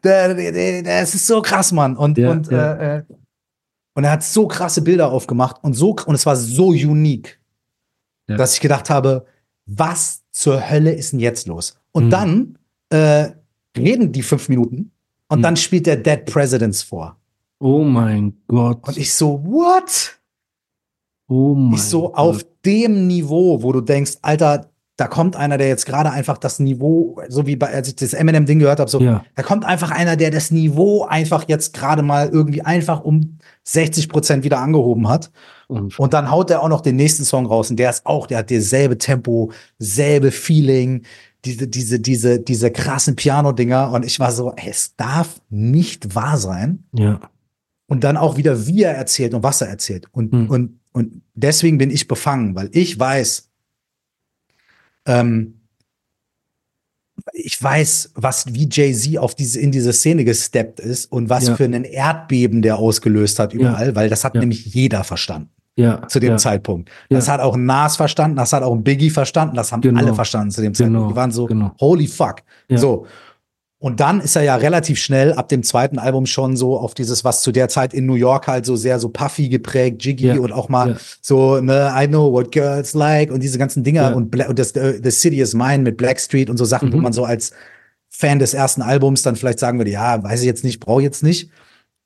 Da- 0.02 0.34
Das 0.84 1.14
ist 1.16 1.28
so 1.28 1.42
krass, 1.42 1.72
Mann. 1.72 1.96
Und, 1.98 2.18
Ja, 2.18 2.32
und, 2.32 2.50
ja. 2.52 2.74
Äh, 2.74 2.98
äh, 3.00 3.04
und 3.96 4.04
er 4.04 4.12
hat 4.12 4.24
so 4.24 4.48
krasse 4.48 4.82
Bilder 4.82 5.12
aufgemacht 5.12 5.58
und 5.64 5.74
so, 5.74 5.96
und 6.06 6.16
es 6.16 6.26
war 6.26 6.36
so 6.36 6.68
unique, 6.70 7.40
Ja. 8.28 8.38
dass 8.38 8.54
ich 8.54 8.62
gedacht 8.62 8.90
habe, 8.90 9.26
was 9.66 10.24
zur 10.32 10.70
Hölle 10.70 10.92
ist 10.94 11.12
denn 11.14 11.20
jetzt 11.20 11.48
los? 11.48 11.76
Und 11.92 12.06
Mhm. 12.06 12.10
dann 12.10 12.58
äh, 12.92 13.32
reden 13.78 14.12
die 14.12 14.24
fünf 14.24 14.50
Minuten 14.50 14.92
und 15.28 15.40
Mhm. 15.40 15.44
dann 15.44 15.58
spielt 15.58 15.86
der 15.86 15.98
Dead 15.98 16.26
Presidents 16.26 16.82
vor. 16.82 17.18
oh 17.62 17.84
mein 17.84 18.34
Gott. 18.48 18.88
Und 18.88 18.98
ich 18.98 19.14
so, 19.14 19.44
what? 19.46 20.18
oh 21.28 21.54
mein 21.54 21.74
Ich 21.76 21.84
so 21.84 22.04
Gott. 22.04 22.16
auf 22.18 22.46
dem 22.66 23.06
Niveau, 23.08 23.62
wo 23.62 23.72
du 23.74 23.82
denkst, 23.82 24.14
Alter, 24.22 24.69
da 25.00 25.08
kommt 25.08 25.36
einer, 25.36 25.58
der 25.58 25.68
jetzt 25.68 25.86
gerade 25.86 26.12
einfach 26.12 26.38
das 26.38 26.60
Niveau, 26.60 27.22
so 27.30 27.46
wie 27.48 27.56
bei, 27.56 27.68
als 27.74 27.88
ich 27.88 27.96
das 27.96 28.14
Eminem-Ding 28.14 28.60
gehört 28.60 28.80
habe, 28.80 28.90
so, 28.90 29.00
Ja. 29.00 29.24
da 29.36 29.44
kommt 29.44 29.66
einfach 29.66 29.92
einer, 29.92 30.16
der 30.16 30.32
das 30.32 30.52
Niveau 30.52 31.04
einfach 31.06 31.46
jetzt 31.48 31.74
gerade 31.74 32.02
mal 32.02 32.30
irgendwie 32.30 32.62
einfach 32.62 33.02
um 33.04 33.38
60 33.64 34.10
Prozent 34.10 34.44
wieder 34.44 34.60
angehoben 34.60 35.08
hat. 35.08 35.32
Und 35.68 35.98
Und 36.00 36.14
dann 36.14 36.32
haut 36.32 36.50
er 36.52 36.64
auch 36.64 36.70
noch 36.70 36.82
den 36.82 36.96
nächsten 36.96 37.24
Song 37.24 37.46
raus 37.46 37.70
und 37.70 37.78
der 37.78 37.90
ist 37.92 38.06
auch, 38.06 38.28
der 38.28 38.40
hat 38.40 38.50
derselbe 38.50 38.98
Tempo, 38.98 39.52
selbe 39.78 40.32
Feeling, 40.32 41.04
diese, 41.46 41.68
diese, 41.68 42.00
diese, 42.00 42.40
diese 42.40 42.70
krassen 42.72 43.16
Piano-Dinger. 43.16 43.92
Und 43.92 44.04
ich 44.06 44.20
war 44.20 44.32
so, 44.32 44.52
ey, 44.56 44.70
es 44.70 44.96
darf 44.98 45.40
nicht 45.50 46.14
wahr 46.16 46.38
sein. 46.38 46.84
Ja. 46.94 47.20
Und 47.88 48.04
dann 48.04 48.18
auch 48.18 48.36
wieder, 48.38 48.68
wie 48.68 48.84
er 48.84 48.96
erzählt 48.96 49.34
und 49.34 49.44
was 49.44 49.62
er 49.62 49.70
erzählt. 49.70 50.08
Und, 50.12 50.34
Hm. 50.34 50.50
und, 50.50 50.80
und 50.92 51.22
deswegen 51.36 51.78
bin 51.78 51.92
ich 51.92 52.08
befangen, 52.08 52.56
weil 52.56 52.70
ich 52.74 53.00
weiß, 53.00 53.49
ähm, 55.10 55.56
ich 57.34 57.62
weiß, 57.62 58.12
was, 58.16 58.54
wie 58.54 58.70
Jay-Z 58.72 59.18
auf 59.18 59.36
diese, 59.36 59.60
in 59.60 59.72
diese 59.72 59.92
Szene 59.92 60.24
gesteppt 60.24 60.80
ist 60.80 61.12
und 61.12 61.30
was 61.30 61.48
Ja. 61.48 61.56
für 61.56 61.66
einen 61.66 61.84
Erdbeben 61.84 62.62
der 62.62 62.78
ausgelöst 62.78 63.40
hat 63.40 63.54
überall, 63.54 63.96
weil 63.96 64.10
das 64.10 64.24
hat 64.24 64.36
Ja. 64.36 64.40
nämlich 64.40 64.66
jeder 64.68 65.04
verstanden 65.04 65.50
Ja. 65.76 66.08
zu 66.08 66.20
dem 66.20 66.32
ja. 66.32 66.38
Zeitpunkt. 66.38 66.90
Das 67.10 67.28
Ja. 67.28 67.34
hat 67.34 67.42
auch 67.42 67.58
Nas 67.58 67.98
verstanden, 67.98 68.38
das 68.38 68.54
hat 68.54 68.64
auch 68.64 68.76
Biggie 68.78 69.10
verstanden, 69.10 69.56
das 69.56 69.72
haben 69.74 69.82
Genau. 69.82 70.00
alle 70.00 70.14
verstanden 70.14 70.52
zu 70.52 70.62
dem 70.62 70.72
Genau, 70.74 70.88
Zeitpunkt. 71.00 71.12
Die 71.12 71.16
waren 71.18 71.32
so, 71.32 71.46
genau. 71.46 71.72
holy 71.80 72.08
fuck. 72.08 72.38
Ja. 72.70 72.78
So. 72.78 73.06
Und 73.82 74.02
dann 74.02 74.20
ist 74.20 74.36
er 74.36 74.44
ja 74.44 74.56
relativ 74.58 75.00
schnell 75.00 75.32
ab 75.32 75.48
dem 75.48 75.64
zweiten 75.64 76.00
Album 76.00 76.26
schon 76.26 76.58
so 76.58 76.78
auf 76.78 76.94
dieses, 76.94 77.24
was 77.24 77.42
zu 77.42 77.54
der 77.54 77.70
Zeit 77.70 77.94
in 77.94 78.06
New 78.06 78.16
York 78.16 78.48
halt 78.48 78.66
so 78.66 78.76
sehr 78.76 79.00
so 79.00 79.08
puffy 79.08 79.48
geprägt, 79.48 80.04
Jiggy 80.04 80.28
Ja. 80.28 80.40
und 80.40 80.52
auch 80.52 80.68
mal 80.68 80.90
Ja. 80.90 80.96
so, 81.22 81.62
ne, 81.62 81.94
I 81.98 82.06
know 82.08 82.30
what 82.34 82.52
girls 82.52 82.94
like 82.94 83.32
und 83.32 83.42
diese 83.42 83.58
ganzen 83.58 83.84
Dinger 83.86 84.10
Ja. 84.10 84.14
und, 84.16 84.32
Bla 84.32 84.48
und 84.50 84.60
das, 84.60 84.72
äh, 84.74 85.00
The 85.02 85.12
City 85.12 85.40
is 85.40 85.54
Mine 85.54 85.80
mit 85.80 85.96
Blackstreet 85.96 86.50
und 86.50 86.58
so 86.58 86.66
Sachen, 86.66 86.92
wo 86.92 86.98
Mhm. 86.98 87.04
man 87.04 87.14
so 87.14 87.24
als 87.24 87.54
Fan 88.10 88.40
des 88.40 88.54
ersten 88.54 88.82
Albums 88.82 89.22
dann 89.22 89.38
vielleicht 89.38 89.60
sagen 89.60 89.78
würde, 89.78 89.92
ja, 89.92 90.22
weiß 90.22 90.42
ich 90.42 90.46
jetzt 90.46 90.66
nicht, 90.66 90.82
brauche 90.82 91.02
jetzt 91.02 91.24
nicht. 91.24 91.50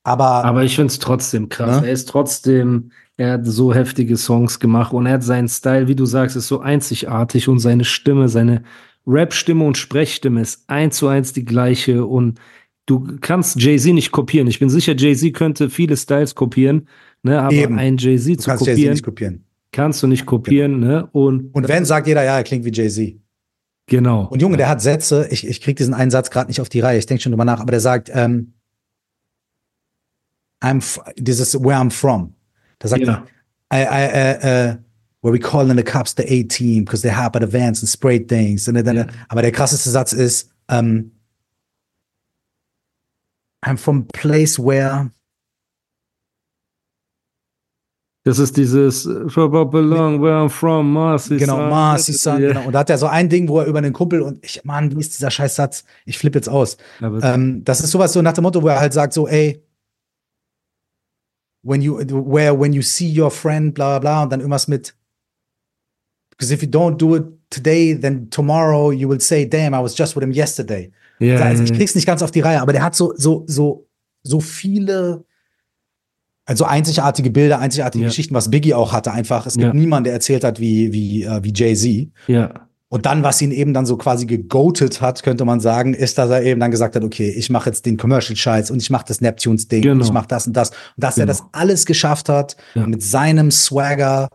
Aber, 0.03 0.45
Aber 0.45 0.63
ich 0.63 0.75
finde 0.75 0.91
es 0.91 0.99
trotzdem 0.99 1.49
krass. 1.49 1.81
Ne? 1.81 1.87
Er 1.87 1.93
ist 1.93 2.07
trotzdem, 2.09 2.91
er 3.17 3.31
hat 3.33 3.45
so 3.47 3.73
heftige 3.73 4.17
Songs 4.17 4.59
gemacht 4.59 4.93
und 4.93 5.07
er 5.07 5.13
hat 5.13 5.23
seinen 5.23 5.47
Style, 5.47 5.87
wie 5.87 5.95
du 5.95 6.05
sagst, 6.05 6.35
ist 6.35 6.49
so 6.49 6.59
einzigartig 6.59 7.47
und 7.47 7.57
seine 7.59 7.83
Stimme, 7.85 8.29
seine 8.29 8.63
Rap-Stimme 9.05 9.63
und 9.65 9.77
Sprechstimme 9.77 10.41
ist 10.41 10.63
eins 10.69 10.97
zu 10.97 11.07
eins 11.07 11.33
die 11.33 11.45
gleiche 11.45 12.05
und 12.05 12.39
du 12.85 13.17
kannst 13.21 13.59
Jay-Z 13.61 13.93
nicht 13.93 14.11
kopieren. 14.11 14.47
Ich 14.47 14.59
bin 14.59 14.69
sicher, 14.69 14.95
Jay-Z 14.95 15.33
könnte 15.33 15.69
viele 15.69 15.97
Styles 15.97 16.35
kopieren, 16.35 16.87
ne, 17.21 17.41
aber 17.41 17.53
Eben. 17.53 17.77
ein 17.77 17.97
Jay-Z 17.97 18.41
zu 18.41 18.49
kannst 18.49 18.65
kopieren, 18.65 18.91
nicht 18.91 19.03
kopieren. 19.03 19.43
kannst 19.71 20.01
du 20.03 20.07
nicht 20.07 20.25
kopieren, 20.25 20.79
ne, 20.79 21.07
und, 21.11 21.53
Und 21.53 21.67
wenn, 21.67 21.85
sagt 21.85 22.07
jeder, 22.07 22.23
ja, 22.23 22.37
er 22.37 22.43
klingt 22.43 22.63
wie 22.65 22.71
Jay-Z. 22.71 23.15
genau. 23.87 24.27
Und 24.29 24.41
Junge, 24.41 24.57
der 24.57 24.69
hat 24.69 24.81
Sätze, 24.81 25.27
ich, 25.31 25.45
ich 25.47 25.59
krieg 25.61 25.75
diesen 25.77 25.93
einen 25.93 26.11
Satz 26.11 26.29
gerade 26.29 26.47
nicht 26.49 26.61
auf 26.61 26.69
die 26.69 26.79
Reihe, 26.79 26.97
ich 26.97 27.05
denke 27.05 27.23
schon 27.23 27.31
drüber 27.33 27.45
nach, 27.45 27.59
aber 27.59 27.71
der 27.71 27.79
sagt, 27.81 28.09
ähm, 28.13 28.53
I'm, 30.63 30.81
dieses 31.17 31.55
Where 31.61 31.75
I'm 31.79 31.91
from. 31.91 32.35
Da 32.79 32.87
sagt 32.87 33.03
Ja. 33.05 33.25
er, 33.69 33.81
I, 33.81 33.85
I, 33.85 34.71
uh, 34.71 34.73
uh, 34.77 34.83
where 35.23 35.33
we 35.33 35.39
calling 35.39 35.75
the 35.77 35.83
cops 35.83 36.13
the 36.13 36.23
A-Team, 36.23 36.83
because 36.85 37.01
they 37.01 37.09
hop 37.09 37.35
at 37.35 37.43
vans 37.51 37.81
and 37.81 37.89
spray 37.89 38.19
things. 38.19 38.67
Und 38.67 38.75
dann, 38.75 38.95
Ja. 38.97 39.07
Aber 39.29 39.41
der 39.41 39.51
krasseste 39.51 39.89
Satz 39.89 40.13
ist, 40.13 40.51
ähm, 40.69 41.11
I'm 43.65 43.77
from 43.77 44.01
a 44.01 44.05
place 44.19 44.59
where, 44.59 45.09
Das 48.25 48.39
ist 48.39 48.55
dieses 48.55 49.05
äh, 49.05 49.25
Belong 49.35 50.21
where 50.21 50.35
I'm 50.45 50.49
from, 50.49 50.93
Marcy 50.93 51.37
genau, 51.37 51.57
Son. 51.57 51.69
Marcy 51.69 52.13
Son, 52.13 52.41
Ja. 52.41 52.47
genau. 52.53 52.67
Und 52.67 52.73
da 52.73 52.79
hat 52.79 52.89
er 52.89 52.97
so 52.97 53.07
ein 53.07 53.27
Ding, 53.27 53.49
wo 53.49 53.59
er 53.59 53.65
über 53.65 53.79
einen 53.79 53.91
Kumpel 53.91 54.21
und 54.21 54.43
ich, 54.45 54.63
Mann, 54.63 54.95
wie 54.95 54.99
ist 54.99 55.13
dieser 55.17 55.29
scheiß 55.29 55.55
Satz? 55.55 55.83
Ich 56.05 56.17
flippe 56.17 56.37
jetzt 56.37 56.47
aus. 56.47 56.77
Ähm, 57.01 57.63
das 57.65 57.81
ist 57.81 57.91
sowas 57.91 58.13
so 58.13 58.21
nach 58.21 58.31
dem 58.33 58.43
Motto, 58.43 58.61
wo 58.61 58.67
er 58.69 58.79
halt 58.79 58.93
sagt 58.93 59.11
so, 59.13 59.27
ey, 59.27 59.61
when 61.63 61.81
you, 61.81 61.97
where, 61.97 62.57
when 62.57 62.71
you 62.71 62.81
see 62.81 63.13
your 63.19 63.29
friend, 63.29 63.73
bla, 63.73 63.99
bla, 63.99 63.99
bla, 63.99 64.23
und 64.23 64.31
dann 64.31 64.39
irgendwas 64.39 64.69
mit, 64.69 64.95
because 66.37 66.53
if 66.53 66.61
you 66.61 66.69
don't 66.69 66.97
do 66.97 67.15
it 67.15 67.23
today, 67.49 67.93
then 67.99 68.29
tomorrow 68.29 68.91
you 68.91 69.07
will 69.09 69.19
say, 69.19 69.45
damn, 69.47 69.73
I 69.73 69.81
was 69.81 69.95
just 69.97 70.15
with 70.15 70.23
him 70.23 70.31
yesterday. 70.31 70.91
ja, 71.19 71.37
also 71.39 71.63
ich 71.63 71.73
krieg's 71.73 71.95
nicht 71.95 72.05
ganz 72.07 72.21
auf 72.21 72.31
die 72.31 72.41
Reihe, 72.41 72.61
aber 72.61 72.73
der 72.73 72.83
hat 72.83 72.95
so, 72.95 73.13
so, 73.15 73.43
so, 73.47 73.87
so 74.23 74.39
viele, 74.39 75.23
also 76.45 76.65
einzigartige 76.65 77.29
Bilder, 77.29 77.59
einzigartige 77.59 78.03
Ja. 78.03 78.09
Geschichten, 78.09 78.33
was 78.35 78.49
Biggie 78.49 78.73
auch 78.73 78.91
hatte, 78.91 79.11
einfach. 79.13 79.45
Es 79.45 79.53
gibt 79.53 79.65
Ja. 79.67 79.73
niemanden, 79.73 80.05
der 80.05 80.13
erzählt 80.13 80.43
hat 80.43 80.59
wie, 80.59 80.91
wie, 80.91 81.23
äh, 81.23 81.39
wie 81.43 81.53
Jay-Z. 81.55 82.09
ja, 82.27 82.67
Und 82.89 83.05
dann, 83.07 83.23
was 83.23 83.41
ihn 83.41 83.51
eben 83.51 83.73
dann 83.73 83.85
so 83.87 83.97
quasi 83.97 84.25
gegoatet 84.27 85.01
hat, 85.01 85.23
könnte 85.23 85.45
man 85.45 85.59
sagen, 85.59 85.93
ist, 85.95 86.17
dass 86.19 86.29
er 86.29 86.43
eben 86.43 86.59
dann 86.59 86.69
gesagt 86.69 86.95
hat, 86.95 87.03
okay, 87.03 87.29
ich 87.29 87.49
mache 87.49 87.69
jetzt 87.69 87.85
den 87.87 87.97
Commercial-Scheiß 87.97 88.69
und 88.71 88.81
ich 88.81 88.89
mache 88.91 89.05
das 89.07 89.19
Neptunes-Ding 89.21 89.79
und 89.83 89.89
Genau. 89.93 90.05
ich 90.05 90.11
mache 90.11 90.27
das 90.27 90.45
und 90.47 90.53
das. 90.53 90.69
Und 90.69 90.77
dass 90.97 91.17
er 91.17 91.25
Genau. 91.25 91.37
das 91.37 91.43
alles 91.53 91.85
geschafft 91.87 92.29
hat, 92.29 92.55
Ja. 92.75 92.85
mit 92.85 93.01
seinem 93.01 93.49
Swagger 93.49 94.27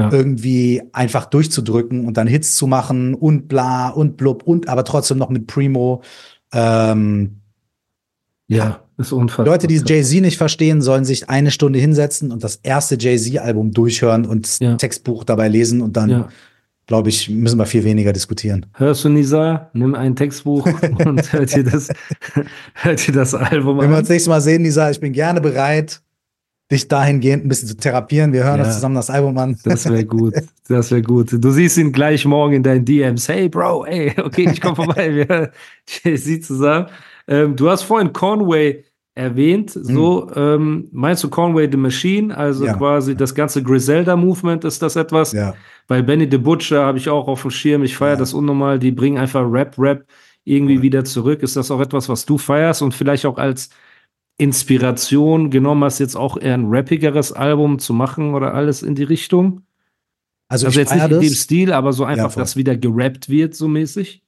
Ja. 0.00 0.12
irgendwie 0.12 0.82
einfach 0.92 1.26
durchzudrücken 1.26 2.06
und 2.06 2.16
dann 2.16 2.26
Hits 2.26 2.56
zu 2.56 2.66
machen 2.66 3.14
und 3.14 3.48
bla 3.48 3.88
und 3.88 4.16
blub 4.16 4.42
und 4.42 4.68
aber 4.68 4.84
trotzdem 4.84 5.18
noch 5.18 5.28
mit 5.30 5.46
Primo. 5.46 6.02
Ähm, 6.52 7.36
ja, 8.48 8.80
ist 8.98 9.12
unfassbar. 9.12 9.46
Leute, 9.46 9.66
die 9.68 9.76
Jay-Z 9.84 10.20
nicht 10.22 10.36
verstehen, 10.36 10.82
sollen 10.82 11.04
sich 11.04 11.30
eine 11.30 11.50
Stunde 11.50 11.78
hinsetzen 11.78 12.32
und 12.32 12.42
das 12.42 12.56
erste 12.62 12.96
Jay-Z-Album 12.98 13.72
durchhören 13.72 14.26
und 14.26 14.46
das 14.46 14.58
Ja. 14.58 14.74
Textbuch 14.76 15.24
dabei 15.24 15.48
lesen 15.48 15.80
und 15.80 15.96
dann, 15.96 16.10
Ja. 16.10 16.28
glaube 16.86 17.08
ich, 17.10 17.30
müssen 17.30 17.58
wir 17.58 17.66
viel 17.66 17.84
weniger 17.84 18.12
diskutieren. 18.12 18.66
Hörst 18.74 19.04
du 19.04 19.08
Nisa? 19.08 19.70
Nimm 19.72 19.94
ein 19.94 20.16
Textbuch 20.16 20.66
und 21.06 21.32
hör 21.32 21.46
dir 21.46 21.62
das, 21.64 21.88
hör 22.74 22.94
dir 22.96 23.12
das 23.12 23.34
Album 23.34 23.78
Wenn 23.78 23.88
wir 23.90 23.96
an. 23.96 24.00
uns 24.00 24.08
nächstes 24.08 24.28
Mal 24.28 24.40
sehen, 24.40 24.64
Lisa, 24.64 24.90
ich 24.90 24.98
bin 25.00 25.12
gerne 25.12 25.40
bereit, 25.40 26.00
dich 26.70 26.86
dahingehend 26.88 27.44
ein 27.44 27.48
bisschen 27.48 27.68
zu 27.68 27.76
therapieren. 27.76 28.32
Wir 28.32 28.44
hören 28.44 28.58
Ja. 28.60 28.64
uns 28.66 28.74
zusammen 28.74 28.94
das 28.94 29.10
Album 29.10 29.36
an. 29.38 29.56
Das 29.64 29.88
wäre 29.88 30.04
gut. 30.04 30.34
Das 30.68 30.90
wäre 30.90 31.02
gut. 31.02 31.28
Du 31.32 31.50
siehst 31.50 31.76
ihn 31.78 31.92
gleich 31.92 32.24
morgen 32.24 32.54
in 32.54 32.62
deinen 32.62 32.84
DMs. 32.84 33.28
Hey, 33.28 33.48
Bro, 33.48 33.86
ey, 33.86 34.14
okay, 34.22 34.48
ich 34.52 34.60
komme 34.60 34.76
vorbei. 34.76 35.14
Wir 35.14 35.50
Jay-Z 35.88 36.44
zusammen. 36.44 36.86
Ähm, 37.26 37.56
du 37.56 37.68
hast 37.68 37.82
vorhin 37.82 38.12
Conway 38.12 38.84
erwähnt. 39.16 39.70
So, 39.70 40.30
ähm, 40.36 40.88
meinst 40.92 41.24
du 41.24 41.28
Conway 41.28 41.68
the 41.70 41.76
Machine? 41.76 42.36
Also 42.36 42.60
Hm. 42.60 42.66
Ja. 42.68 42.76
quasi 42.76 43.16
das 43.16 43.34
ganze 43.34 43.62
Griselda-Movement, 43.62 44.64
ist 44.64 44.80
das 44.82 44.96
etwas? 44.96 45.32
ja. 45.32 45.54
Bei 45.88 46.02
Benny 46.02 46.28
the 46.30 46.38
Butcher 46.38 46.84
habe 46.84 46.98
ich 46.98 47.08
auch 47.08 47.26
auf 47.26 47.42
dem 47.42 47.50
Schirm. 47.50 47.82
Ich 47.82 47.96
feiere 47.96 48.12
Ja. 48.12 48.16
das 48.20 48.32
unnormal. 48.32 48.78
Die 48.78 48.92
bringen 48.92 49.18
einfach 49.18 49.42
Rap, 49.44 49.74
Rap 49.76 50.04
irgendwie 50.44 50.80
wieder 50.82 51.04
zurück. 51.04 51.42
Ist 51.42 51.56
das 51.56 51.72
auch 51.72 51.80
etwas, 51.80 52.08
was 52.08 52.24
du 52.24 52.38
feierst 52.38 52.80
und 52.80 52.94
vielleicht 52.94 53.26
auch 53.26 53.38
als 53.38 53.70
Inspiration 54.40 55.50
genommen 55.50 55.84
hast, 55.84 55.98
jetzt 55.98 56.16
auch 56.16 56.36
eher 56.36 56.54
ein 56.54 56.66
rappigeres 56.68 57.32
Album 57.32 57.78
zu 57.78 57.92
machen 57.92 58.34
oder 58.34 58.54
alles 58.54 58.82
in 58.82 58.94
die 58.94 59.02
Richtung? 59.04 59.62
Also, 60.48 60.66
Also 60.66 60.80
ich 60.80 60.86
jetzt 60.88 60.94
nicht 60.94 61.04
in 61.04 61.20
dem 61.20 61.28
das. 61.28 61.38
Stil, 61.38 61.72
aber 61.72 61.92
so 61.92 62.04
einfach, 62.04 62.32
voll. 62.32 62.42
dass 62.42 62.56
wieder 62.56 62.76
gerappt 62.76 63.28
wird, 63.28 63.54
so 63.54 63.68
mäßig. 63.68 64.22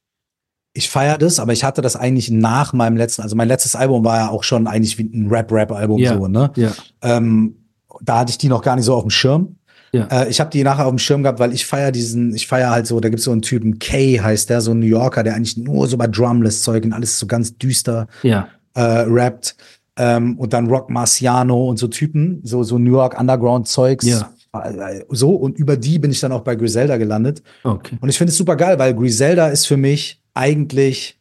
Ich 0.75 0.89
feiere 0.89 1.19
das, 1.19 1.39
aber 1.41 1.53
ich 1.53 1.65
hatte 1.65 1.83
das 1.83 1.97
eigentlich 1.97 2.31
nach 2.31 2.73
meinem 2.73 2.97
letzten, 2.97 3.23
also 3.23 3.37
mein 3.37 3.49
letztes 3.49 3.75
Album 3.75 4.05
war 4.05 4.19
ja 4.19 4.29
auch 4.31 4.43
schon 4.45 4.67
eigentlich 4.67 4.97
wie 4.99 5.03
ein 5.05 5.29
Rap-Rap-Album 5.29 5.99
Ja. 5.99 6.15
so, 6.17 6.29
ne? 6.29 6.51
Ja. 6.57 6.73
Ähm, 7.03 7.57
da 8.01 8.21
hatte 8.21 8.31
ich 8.31 8.39
die 8.39 8.49
noch 8.49 8.63
gar 8.63 8.77
nicht 8.77 8.85
so 8.87 8.95
auf 8.95 9.03
dem 9.03 9.11
Schirm. 9.11 9.57
Ja. 9.93 10.07
Äh, 10.07 10.31
ich 10.31 10.41
habe 10.41 10.49
die 10.51 10.63
nachher 10.63 10.87
auf 10.87 10.93
dem 10.93 10.99
Schirm 10.99 11.23
gehabt, 11.23 11.39
weil 11.41 11.53
ich 11.53 11.67
feiere 11.67 11.93
diesen, 11.93 12.35
ich 12.35 12.47
feiere 12.47 12.71
halt 12.71 12.87
so, 12.87 13.01
da 13.01 13.11
gibt's 13.11 13.25
so 13.25 13.33
einen 13.33 13.43
Typen, 13.43 13.79
Kay 13.79 14.19
heißt 14.19 14.49
der, 14.49 14.61
so 14.63 14.71
ein 14.71 14.79
New 14.79 14.87
Yorker, 14.87 15.23
der 15.23 15.35
eigentlich 15.35 15.59
nur 15.59 15.87
so 15.89 15.97
bei 15.99 16.07
Drumless-Zeug 16.07 16.85
und 16.85 16.93
alles 16.95 17.19
so 17.19 17.27
ganz 17.27 17.57
düster 17.59 18.07
Ja. 18.23 18.49
äh, 18.75 18.81
rappt. 19.07 19.57
Ähm, 19.99 20.39
und 20.39 20.53
dann 20.53 20.69
Rock 20.69 20.89
Marciano 20.91 21.69
und 21.69 21.79
so 21.79 21.87
Typen, 21.89 22.41
so, 22.45 22.63
so 22.63 22.79
New 22.79 22.93
York 22.93 23.19
Underground-Zeugs. 23.21 24.07
Ja. 24.07 24.33
Äh, 24.55 25.05
So, 25.11 25.31
und 25.35 25.59
über 25.59 25.77
die 25.77 25.99
bin 25.99 26.11
ich 26.11 26.21
dann 26.21 26.33
auch 26.33 26.43
bei 26.43 26.57
Griselda 26.57 26.97
gelandet. 26.97 27.43
Okay. 27.65 27.97
Und 28.01 28.09
ich 28.09 28.17
finde 28.19 28.31
es 28.31 28.39
super 28.39 28.57
geil, 28.57 28.79
weil 28.79 28.95
Griselda 28.95 29.49
ist 29.49 29.67
für 29.67 29.77
mich 29.77 30.23
eigentlich 30.35 31.19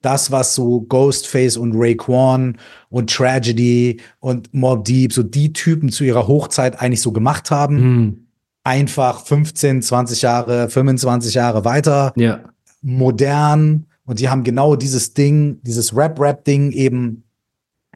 das, 0.00 0.30
was 0.30 0.54
so 0.54 0.82
Ghostface 0.82 1.56
und 1.56 1.72
Raekwon 1.74 2.56
und 2.88 3.10
Tragedy 3.12 4.00
und 4.20 4.54
Mob 4.54 4.84
Deep, 4.84 5.12
so 5.12 5.22
die 5.22 5.52
Typen 5.52 5.90
zu 5.90 6.04
ihrer 6.04 6.26
Hochzeit 6.28 6.80
eigentlich 6.80 7.02
so 7.02 7.10
gemacht 7.12 7.50
haben. 7.50 7.76
Hm. 7.78 8.26
Einfach 8.64 9.24
15, 9.24 9.82
20 9.82 10.22
Jahre, 10.22 10.68
25 10.68 11.34
Jahre 11.34 11.64
weiter, 11.64 12.12
Ja. 12.16 12.40
modern. 12.82 13.86
Und 14.04 14.20
die 14.20 14.28
haben 14.28 14.44
genau 14.44 14.76
dieses 14.76 15.14
Ding, 15.14 15.58
dieses 15.62 15.94
Rap-Rap-Ding 15.96 16.72
eben, 16.72 17.24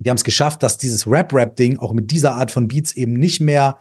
die 0.01 0.09
haben 0.11 0.17
es 0.17 0.25
geschafft, 0.25 0.63
dass 0.63 0.79
dieses 0.79 1.07
Rap-Rap-Ding 1.07 1.79
auch 1.79 1.93
mit 1.93 2.11
dieser 2.11 2.35
Art 2.35 2.51
von 2.51 2.69
Beats 2.69 2.93
eben 2.95 3.15
nicht 3.15 3.41
mehr, 3.41 3.79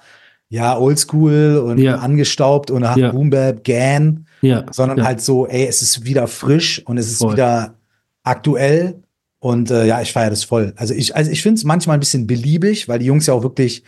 ja, 0.49 0.77
oldschool 0.77 1.57
und 1.65 1.77
Ja. 1.77 1.95
angestaubt 1.97 2.69
und 2.71 2.87
hat 2.87 2.97
Ja. 2.97 3.11
Boom 3.11 3.29
Bap, 3.29 3.63
Gan, 3.63 4.25
Ja. 4.41 4.65
sondern 4.71 4.97
ja. 4.99 5.05
halt 5.05 5.21
so, 5.21 5.47
ey, 5.47 5.65
es 5.65 5.81
ist 5.81 6.03
wieder 6.05 6.27
frisch 6.27 6.81
und 6.85 6.97
es 6.97 7.09
ist 7.09 7.19
Voll. 7.19 7.33
wieder 7.33 7.75
aktuell. 8.23 9.01
Und 9.39 9.71
äh, 9.71 9.85
ja, 9.87 10.01
ich 10.01 10.11
feiere 10.13 10.29
das 10.29 10.43
voll. 10.43 10.73
Also 10.75 10.93
ich, 10.93 11.15
also 11.15 11.31
ich 11.31 11.41
finde 11.41 11.57
es 11.57 11.63
manchmal 11.63 11.97
ein 11.97 11.99
bisschen 12.01 12.27
beliebig, 12.27 12.87
weil 12.87 12.99
die 12.99 13.05
Jungs 13.05 13.25
ja 13.25 13.33
auch 13.33 13.41
wirklich 13.43 13.83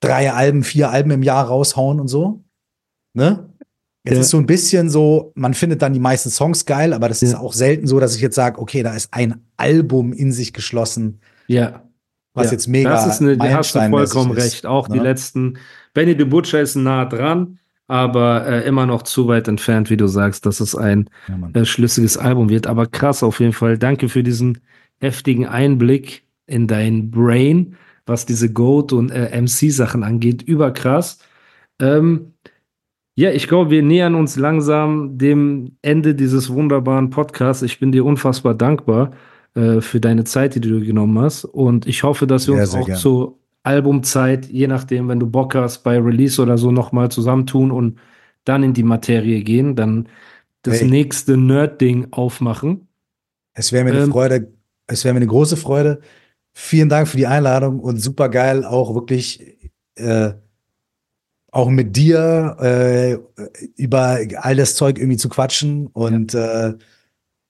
drei 0.00 0.32
Alben, 0.32 0.64
vier 0.64 0.90
Alben 0.90 1.10
im 1.12 1.22
Jahr 1.22 1.46
raushauen 1.46 2.00
und 2.00 2.08
so. 2.08 2.42
Ne? 3.14 3.47
Jetzt 4.08 4.16
Ja. 4.16 4.20
ist 4.22 4.30
so 4.30 4.38
ein 4.38 4.46
bisschen 4.46 4.88
so, 4.88 5.32
man 5.34 5.52
findet 5.52 5.82
dann 5.82 5.92
die 5.92 6.00
meisten 6.00 6.30
Songs 6.30 6.64
geil, 6.64 6.92
aber 6.94 7.08
das 7.08 7.22
ist 7.22 7.34
auch 7.34 7.52
selten 7.52 7.86
so, 7.86 8.00
dass 8.00 8.16
ich 8.16 8.22
jetzt 8.22 8.36
sage, 8.36 8.58
okay, 8.58 8.82
da 8.82 8.94
ist 8.94 9.08
ein 9.12 9.34
Album 9.58 10.12
in 10.14 10.32
sich 10.32 10.52
geschlossen, 10.54 11.20
Ja. 11.46 11.82
was 12.32 12.46
ja. 12.46 12.52
jetzt 12.52 12.68
mega 12.68 12.90
Das 12.90 13.06
ist 13.06 13.20
eine, 13.20 13.36
da 13.36 13.50
hast 13.50 13.74
du 13.74 13.80
vollkommen 13.90 14.36
ist, 14.36 14.44
recht. 14.44 14.66
Auch 14.66 14.88
die 14.88 14.96
ne? 14.98 15.02
letzten. 15.02 15.58
Benny 15.92 16.14
the 16.16 16.24
Butcher 16.24 16.60
ist 16.62 16.74
nah 16.76 17.04
dran, 17.04 17.58
aber 17.86 18.46
äh, 18.46 18.66
immer 18.66 18.86
noch 18.86 19.02
zu 19.02 19.28
weit 19.28 19.46
entfernt, 19.46 19.90
wie 19.90 19.96
du 19.98 20.06
sagst, 20.06 20.46
dass 20.46 20.60
es 20.60 20.74
ein 20.74 21.10
Ja, 21.54 21.60
äh, 21.60 21.64
schlüssiges 21.66 22.16
Album 22.16 22.48
wird. 22.48 22.66
Aber 22.66 22.86
krass 22.86 23.22
auf 23.22 23.40
jeden 23.40 23.52
Fall. 23.52 23.76
Danke 23.76 24.08
für 24.08 24.22
diesen 24.22 24.58
heftigen 25.00 25.46
Einblick 25.46 26.22
in 26.46 26.66
dein 26.66 27.10
Brain, 27.10 27.76
was 28.06 28.24
diese 28.24 28.50
Goat 28.50 28.92
und 28.94 29.10
äh, 29.10 29.38
MC-Sachen 29.38 30.02
angeht. 30.02 30.42
Überkrass. 30.42 31.18
Ähm, 31.80 32.32
ja, 33.18 33.32
ich 33.32 33.48
glaube, 33.48 33.70
wir 33.72 33.82
nähern 33.82 34.14
uns 34.14 34.36
langsam 34.36 35.18
dem 35.18 35.72
Ende 35.82 36.14
dieses 36.14 36.50
wunderbaren 36.50 37.10
Podcasts. 37.10 37.64
Ich 37.64 37.80
bin 37.80 37.90
dir 37.90 38.04
unfassbar 38.04 38.54
dankbar 38.54 39.10
äh, 39.56 39.80
für 39.80 39.98
deine 39.98 40.22
Zeit, 40.22 40.54
die 40.54 40.60
du 40.60 40.78
genommen 40.78 41.18
hast. 41.18 41.44
Und 41.44 41.88
ich 41.88 42.04
hoffe, 42.04 42.28
dass 42.28 42.46
wir 42.46 42.54
Sehr, 42.54 42.62
uns 42.62 42.74
auch 42.76 42.86
gern. 42.86 42.96
zur 42.96 43.38
Albumzeit, 43.64 44.46
je 44.46 44.68
nachdem, 44.68 45.08
wenn 45.08 45.18
du 45.18 45.26
Bock 45.26 45.56
hast, 45.56 45.82
bei 45.82 45.98
Release 45.98 46.40
oder 46.40 46.56
so 46.58 46.70
nochmal 46.70 47.10
zusammentun 47.10 47.72
und 47.72 47.98
dann 48.44 48.62
in 48.62 48.72
die 48.72 48.84
Materie 48.84 49.42
gehen, 49.42 49.74
dann 49.74 50.08
das 50.62 50.80
Hey. 50.80 50.88
nächste 50.88 51.36
Nerd-Ding 51.36 52.06
aufmachen. 52.12 52.86
Es 53.52 53.72
wäre 53.72 53.82
mir 53.82 53.94
eine 53.94 54.04
Ähm, 54.04 54.12
Freude, 54.12 54.52
es 54.86 55.04
wäre 55.04 55.14
mir 55.14 55.18
eine 55.18 55.26
große 55.26 55.56
Freude. 55.56 55.98
Vielen 56.52 56.88
Dank 56.88 57.08
für 57.08 57.16
die 57.16 57.26
Einladung 57.26 57.80
und 57.80 58.00
super 58.00 58.28
geil, 58.28 58.64
auch 58.64 58.94
wirklich 58.94 59.58
äh, 59.96 60.34
auch 61.50 61.70
mit 61.70 61.96
dir 61.96 62.56
äh, 62.60 63.18
über 63.76 64.18
all 64.36 64.56
das 64.56 64.74
Zeug 64.74 64.98
irgendwie 64.98 65.16
zu 65.16 65.28
quatschen. 65.28 65.86
Und 65.88 66.34
äh, 66.34 66.74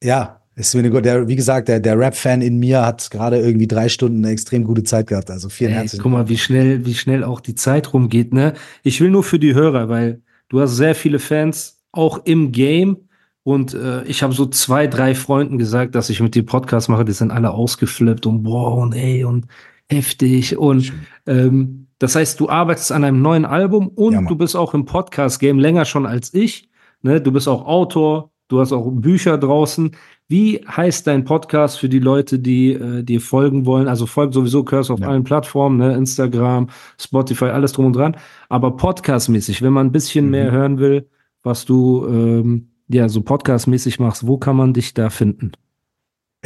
ja, 0.02 0.40
ist 0.54 0.74
mir 0.74 0.80
eine, 0.80 1.02
der, 1.02 1.28
wie 1.28 1.36
gesagt, 1.36 1.68
der, 1.68 1.78
der 1.80 1.98
Rap-Fan 1.98 2.42
in 2.42 2.58
mir 2.58 2.84
hat 2.84 3.10
gerade 3.10 3.38
irgendwie 3.38 3.68
drei 3.68 3.88
Stunden 3.88 4.24
eine 4.24 4.32
extrem 4.32 4.64
gute 4.64 4.82
Zeit 4.82 5.06
gehabt. 5.06 5.30
Also 5.30 5.48
vielen 5.48 5.72
herzlichen 5.72 6.02
guck 6.02 6.12
mal, 6.12 6.28
wie 6.28 6.38
schnell, 6.38 6.84
wie 6.84 6.94
schnell 6.94 7.22
auch 7.22 7.40
die 7.40 7.54
Zeit 7.54 7.92
rumgeht, 7.92 8.32
ne? 8.32 8.54
Ich 8.82 9.00
will 9.00 9.10
nur 9.10 9.22
für 9.22 9.38
die 9.38 9.54
Hörer, 9.54 9.88
weil 9.88 10.20
du 10.48 10.60
hast 10.60 10.76
sehr 10.76 10.94
viele 10.94 11.18
Fans, 11.20 11.80
auch 11.92 12.24
im 12.24 12.52
Game. 12.52 13.08
Und 13.44 13.72
äh, 13.74 14.04
ich 14.04 14.22
habe 14.22 14.34
so 14.34 14.46
zwei, 14.46 14.86
drei 14.86 15.14
Freunden 15.14 15.58
gesagt, 15.58 15.94
dass 15.94 16.10
ich 16.10 16.20
mit 16.20 16.34
dir 16.34 16.44
Podcast 16.44 16.88
mache. 16.88 17.04
Die 17.04 17.12
sind 17.12 17.30
alle 17.30 17.50
ausgeflippt 17.50 18.26
und 18.26 18.42
boah 18.42 18.76
und 18.76 18.94
ey 18.94 19.24
und 19.24 19.46
heftig. 19.88 20.58
Und 20.58 20.92
ähm, 21.26 21.87
das 21.98 22.14
heißt, 22.14 22.38
du 22.40 22.48
arbeitest 22.48 22.92
an 22.92 23.04
einem 23.04 23.22
neuen 23.22 23.44
Album 23.44 23.88
und 23.88 24.12
Ja, 24.14 24.22
du 24.22 24.36
bist 24.36 24.56
auch 24.56 24.74
im 24.74 24.84
Podcast-Game 24.84 25.58
länger 25.58 25.84
schon 25.84 26.06
als 26.06 26.32
ich. 26.34 26.68
Ne? 27.02 27.20
Du 27.20 27.32
bist 27.32 27.48
auch 27.48 27.66
Autor, 27.66 28.30
du 28.48 28.60
hast 28.60 28.72
auch 28.72 28.90
Bücher 28.90 29.36
draußen. 29.38 29.92
Wie 30.28 30.60
heißt 30.66 31.06
dein 31.06 31.24
Podcast 31.24 31.78
für 31.78 31.88
die 31.88 31.98
Leute, 32.00 32.38
die 32.38 32.72
äh, 32.74 33.02
dir 33.02 33.20
folgen 33.20 33.64
wollen? 33.66 33.88
Also 33.88 34.04
folgt 34.06 34.34
sowieso 34.34 34.62
Curse 34.62 34.92
auf 34.92 35.00
Ja. 35.00 35.08
allen 35.08 35.24
Plattformen, 35.24 35.78
ne? 35.78 35.94
Instagram, 35.96 36.68
Spotify, 37.00 37.46
alles 37.46 37.72
drum 37.72 37.86
und 37.86 37.94
dran. 37.96 38.16
Aber 38.48 38.76
podcastmäßig, 38.76 39.62
wenn 39.62 39.72
man 39.72 39.86
ein 39.86 39.92
bisschen 39.92 40.26
Mhm. 40.26 40.30
mehr 40.30 40.50
hören 40.50 40.78
will, 40.78 41.08
was 41.42 41.64
du 41.64 42.06
ähm, 42.08 42.68
ja 42.88 43.08
so 43.08 43.22
podcastmäßig 43.22 44.00
machst, 44.00 44.26
wo 44.26 44.38
kann 44.38 44.56
man 44.56 44.72
dich 44.74 44.92
da 44.94 45.08
finden? 45.10 45.52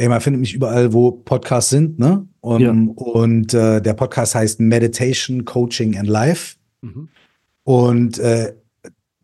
Ey, 0.03 0.09
man 0.09 0.19
findet 0.19 0.41
mich 0.41 0.53
überall, 0.53 0.91
wo 0.91 1.11
Podcasts 1.11 1.69
sind, 1.69 1.97
ne? 1.97 2.27
Und, 2.41 2.59
Ja. 2.61 2.71
und 2.71 3.53
äh, 3.53 3.81
der 3.81 3.93
Podcast 3.93 4.35
heißt 4.35 4.59
Meditation, 4.59 5.45
Coaching 5.45 5.97
and 5.97 6.09
Life. 6.09 6.57
Mhm. 6.81 7.07
Und 7.63 8.19
äh, 8.19 8.53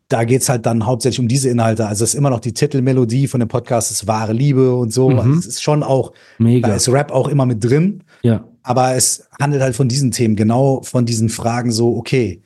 da 0.08 0.24
geht's 0.24 0.48
halt 0.48 0.64
dann 0.64 0.86
hauptsächlich 0.86 1.20
um 1.20 1.28
diese 1.28 1.50
Inhalte. 1.50 1.86
Also 1.86 2.04
es 2.04 2.14
ist 2.14 2.18
immer 2.18 2.30
noch 2.30 2.40
die 2.40 2.54
Titelmelodie 2.54 3.28
von 3.28 3.40
dem 3.40 3.48
Podcast, 3.50 3.90
ist 3.90 4.06
wahre 4.06 4.32
Liebe 4.32 4.74
und 4.74 4.90
so. 4.90 5.10
Mhm. 5.10 5.18
Also 5.18 5.38
es 5.40 5.46
ist 5.48 5.62
schon 5.62 5.82
auch, 5.82 6.14
Mega. 6.38 6.68
da 6.68 6.76
ist 6.76 6.88
Rap 6.88 7.12
auch 7.12 7.28
immer 7.28 7.44
mit 7.44 7.62
drin. 7.62 8.02
ja. 8.22 8.42
Aber 8.62 8.94
es 8.94 9.28
handelt 9.38 9.60
halt 9.62 9.76
von 9.76 9.88
diesen 9.88 10.12
Themen, 10.12 10.34
genau 10.36 10.80
von 10.82 11.04
diesen 11.04 11.28
Fragen 11.28 11.72
so, 11.72 11.94
okay, 11.96 12.40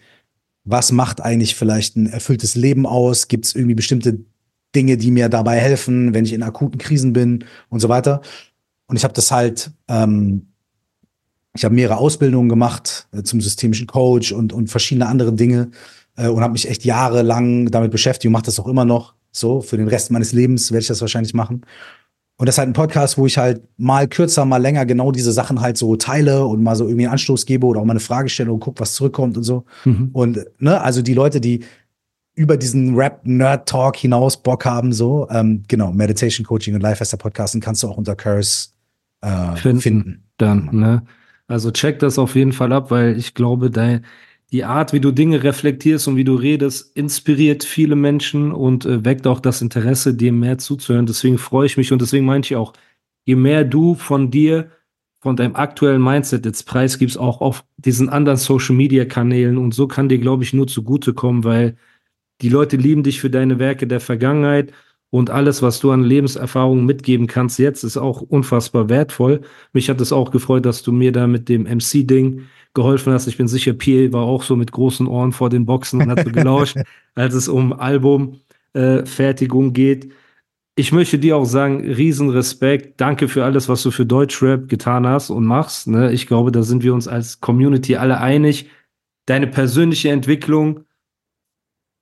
was 0.65 0.91
macht 0.91 1.21
eigentlich 1.21 1.55
vielleicht 1.55 1.97
ein 1.97 2.07
erfülltes 2.07 2.57
Leben 2.57 2.85
aus? 2.85 3.29
Gibt 3.29 3.47
es 3.47 3.55
irgendwie 3.55 3.75
bestimmte 3.77 4.19
Dinge, 4.75 4.97
die 4.97 5.11
mir 5.11 5.29
dabei 5.29 5.59
helfen, 5.59 6.15
wenn 6.15 6.25
ich 6.25 6.33
in 6.33 6.43
akuten 6.43 6.79
Krisen 6.79 7.13
bin 7.13 7.45
und 7.69 7.81
so 7.81 7.89
weiter? 7.89 8.21
Und 8.87 8.97
ich 8.97 9.05
habe 9.05 9.15
das 9.15 9.31
halt, 9.31 9.71
ähm, 9.89 10.49
ich 11.55 11.65
habe 11.65 11.75
mehrere 11.75 11.99
Ausbildungen 11.99 12.49
gemacht 12.49 13.09
äh, 13.13 13.23
zum 13.23 13.41
systemischen 13.41 13.87
Coach 13.87 14.33
und, 14.33 14.53
und 14.53 14.69
verschiedene 14.69 15.07
andere 15.07 15.33
Dinge 15.33 15.71
äh, 16.17 16.29
und 16.29 16.43
habe 16.43 16.53
mich 16.53 16.69
echt 16.69 16.85
jahrelang 16.85 17.71
damit 17.71 17.91
beschäftigt 17.91 18.27
und 18.27 18.33
mache 18.33 18.45
das 18.45 18.61
auch 18.61 18.69
immer 18.69 18.85
noch 18.85 19.15
so. 19.31 19.61
Für 19.61 19.77
den 19.77 19.89
Rest 19.89 20.11
meines 20.11 20.33
Lebens 20.33 20.71
werde 20.71 20.83
ich 20.83 20.89
das 20.89 21.01
wahrscheinlich 21.01 21.35
machen. 21.35 21.65
Und 22.37 22.47
das 22.47 22.57
ist 22.57 22.59
halt 22.59 22.69
ein 22.69 22.75
Podcast, 22.75 23.17
wo 23.17 23.27
ich 23.27 23.39
halt 23.39 23.63
mal 23.77 24.09
kürzer, 24.09 24.45
mal 24.45 24.61
länger 24.61 24.87
genau 24.87 25.13
diese 25.13 25.31
Sachen 25.31 25.61
halt 25.61 25.77
so 25.77 25.95
teile 25.95 26.45
und 26.45 26.65
mal 26.65 26.75
so 26.75 26.85
irgendwie 26.85 27.05
einen 27.05 27.13
Anstoß 27.13 27.47
gebe 27.47 27.65
oder 27.67 27.81
auch 27.81 27.85
mal 27.85 27.93
eine 27.93 28.01
Frage 28.01 28.29
stelle 28.29 28.53
und 28.53 28.59
gucke, 28.59 28.81
was 28.81 28.95
zurückkommt 28.95 29.37
und 29.37 29.45
so. 29.45 29.65
Mhm. 29.85 30.11
Und 30.13 30.45
ne, 30.59 30.81
also 30.81 31.01
die 31.01 31.15
Leute, 31.15 31.41
die 31.41 31.61
über 32.35 32.57
diesen 32.57 32.97
Rap-Nerd-Talk 32.97 33.97
hinaus 33.97 34.43
Bock 34.43 34.65
haben, 34.65 34.93
so, 34.93 35.29
ähm, 35.31 35.63
genau, 35.69 35.93
Meditation, 35.93 36.45
Coaching 36.45 36.75
und 36.75 36.81
Life 36.81 37.01
heißt 37.01 37.13
der 37.13 37.19
Podcast, 37.19 37.55
den 37.55 37.61
kannst 37.61 37.83
du 37.83 37.89
auch 37.89 37.97
unter 37.97 38.17
Curse 38.17 38.71
äh, 39.21 39.57
Finden. 39.57 39.81
finden. 39.81 40.25
dann, 40.37 40.69
ne? 40.73 41.03
Also 41.47 41.71
check 41.71 41.99
das 41.99 42.19
auf 42.19 42.35
jeden 42.37 42.53
Fall 42.53 42.73
ab, 42.73 42.91
weil 42.91 43.17
ich 43.19 43.35
glaube, 43.35 43.71
dein, 43.71 44.05
die 44.51 44.65
Art, 44.65 44.93
wie 44.93 45.01
du 45.01 45.11
Dinge 45.11 45.43
reflektierst 45.43 46.09
und 46.09 46.17
wie 46.17 46.25
du 46.25 46.35
redest, 46.35 46.97
inspiriert 46.97 47.65
viele 47.65 47.97
Menschen 47.97 48.53
und 48.53 48.87
äh, 48.87 49.05
weckt 49.05 49.27
auch 49.27 49.41
das 49.41 49.61
Interesse, 49.63 50.15
dem 50.15 50.41
mehr 50.41 50.59
zuzuhören. 50.59 51.07
Deswegen 51.07 51.39
freue 51.39 51.67
ich 51.67 51.77
mich 51.77 51.93
und 51.93 52.01
deswegen 52.01 52.25
meinte 52.25 52.47
ich 52.47 52.57
auch, 52.57 52.73
je 53.25 53.37
mehr 53.37 53.65
du 53.65 53.95
von 53.95 54.31
dir, 54.31 54.71
von 55.21 55.37
deinem 55.37 55.57
aktuellen 55.57 56.03
Mindset 56.03 56.45
jetzt 56.47 56.65
preisgibst, 56.65 57.19
auch 57.19 57.41
auf 57.41 57.65
diesen 57.77 58.09
anderen 58.09 58.39
Social 58.39 58.75
Media 58.75 59.05
Kanälen 59.05 59.59
und 59.59 59.75
so 59.75 59.87
kann 59.87 60.09
dir, 60.09 60.19
glaube 60.19 60.45
ich, 60.45 60.53
nur 60.53 60.67
zugutekommen, 60.67 61.45
weil 61.45 61.77
die 62.41 62.49
Leute 62.49 62.77
lieben 62.77 63.03
dich 63.03 63.21
für 63.21 63.31
deine 63.31 63.59
Werke 63.59 63.87
der 63.87 64.01
Vergangenheit 64.01 64.73
und 65.15 65.31
alles, 65.31 65.63
was 65.63 65.79
du 65.79 65.93
an 65.93 66.03
Lebenserfahrungen 66.03 66.85
mitgeben 66.85 67.29
kannst 67.29 67.61
jetzt, 67.61 67.85
ist 67.85 67.97
auch 67.97 68.21
unfassbar 68.21 68.89
wertvoll. 68.89 69.43
Mich 69.73 69.89
hat 69.89 70.01
es 70.01 70.13
auch 70.13 70.33
gefreut, 70.33 70.67
dass 70.67 70.83
du 70.83 70.91
mir 70.91 71.13
da 71.13 71.29
mit 71.29 71.49
dem 71.49 71.63
MC-Ding 71.63 72.47
geholfen 72.75 73.13
hast. 73.13 73.29
Ich 73.29 73.37
bin 73.37 73.47
sicher, 73.47 73.75
Pierre 73.75 74.13
war 74.13 74.25
auch 74.25 74.43
so 74.43 74.57
mit 74.57 74.73
großen 74.73 75.07
Ohren 75.07 75.31
vor 75.31 75.51
den 75.51 75.67
Boxen 75.67 76.03
und 76.03 76.11
hat 76.11 76.25
so 76.25 76.33
gelauscht, 76.33 76.77
als 77.15 77.35
es 77.35 77.47
um 77.47 77.73
Albumfertigung 77.73 79.69
äh, 79.69 79.73
geht. 79.73 80.13
Ich 80.75 80.91
möchte 80.91 81.21
dir 81.21 81.37
auch 81.37 81.45
sagen, 81.45 81.89
Riesenrespekt. 81.89 83.01
Danke 83.01 83.29
für 83.29 83.45
alles, 83.45 83.69
was 83.69 83.85
du 83.85 83.93
für 83.93 84.07
Deutschrap 84.07 84.69
getan 84.69 85.07
hast 85.07 85.31
und 85.31 85.45
machst. 85.45 85.87
Ne? 85.87 86.11
Ich 86.13 86.27
glaube, 86.27 86.51
da 86.51 86.65
sind 86.65 86.83
wir 86.83 86.93
uns 86.93 87.07
als 87.07 87.41
Community 87.41 87.95
alle 87.95 88.19
einig. 88.19 88.69
Deine 89.27 89.47
persönliche 89.47 90.11
Entwicklung, 90.11 90.81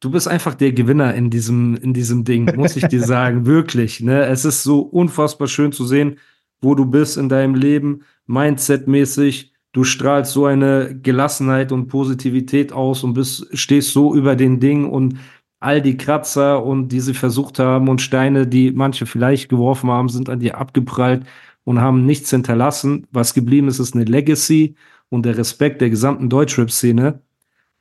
du 0.02 0.10
bist 0.10 0.28
einfach 0.28 0.54
der 0.54 0.72
Gewinner 0.72 1.14
in 1.14 1.30
diesem, 1.30 1.76
in 1.76 1.94
diesem 1.94 2.24
Ding, 2.24 2.54
muss 2.56 2.76
ich 2.76 2.86
dir 2.88 3.02
sagen. 3.02 3.46
Wirklich. 3.46 4.00
Ne? 4.00 4.26
Es 4.26 4.44
ist 4.44 4.62
so 4.62 4.80
unfassbar 4.80 5.48
schön 5.48 5.72
zu 5.72 5.86
sehen, 5.86 6.18
wo 6.60 6.74
du 6.74 6.84
bist 6.84 7.16
in 7.16 7.28
deinem 7.28 7.54
Leben, 7.54 8.02
Mindset-mäßig. 8.26 9.52
Du 9.72 9.84
strahlst 9.84 10.32
so 10.32 10.44
eine 10.44 10.98
Gelassenheit 11.02 11.72
und 11.72 11.86
Positivität 11.86 12.72
aus 12.72 13.04
und 13.04 13.14
bist, 13.14 13.46
stehst 13.56 13.92
so 13.92 14.14
über 14.14 14.36
den 14.36 14.60
Ding 14.60 14.84
und 14.84 15.18
all 15.60 15.80
die 15.80 15.96
Kratzer 15.96 16.64
und 16.64 16.88
die 16.88 17.00
sie 17.00 17.14
versucht 17.14 17.58
haben 17.58 17.88
und 17.88 18.02
Steine, 18.02 18.46
die 18.46 18.72
manche 18.72 19.06
vielleicht 19.06 19.48
geworfen 19.48 19.90
haben, 19.90 20.08
sind 20.08 20.28
an 20.28 20.40
dir 20.40 20.58
abgeprallt 20.58 21.24
und 21.64 21.80
haben 21.80 22.04
nichts 22.04 22.30
hinterlassen. 22.30 23.06
Was 23.12 23.32
geblieben 23.34 23.68
ist, 23.68 23.78
ist 23.78 23.94
eine 23.94 24.04
Legacy 24.04 24.74
und 25.08 25.24
der 25.24 25.38
Respekt 25.38 25.80
der 25.80 25.90
gesamten 25.90 26.28
Deutschrap-Szene. 26.28 27.20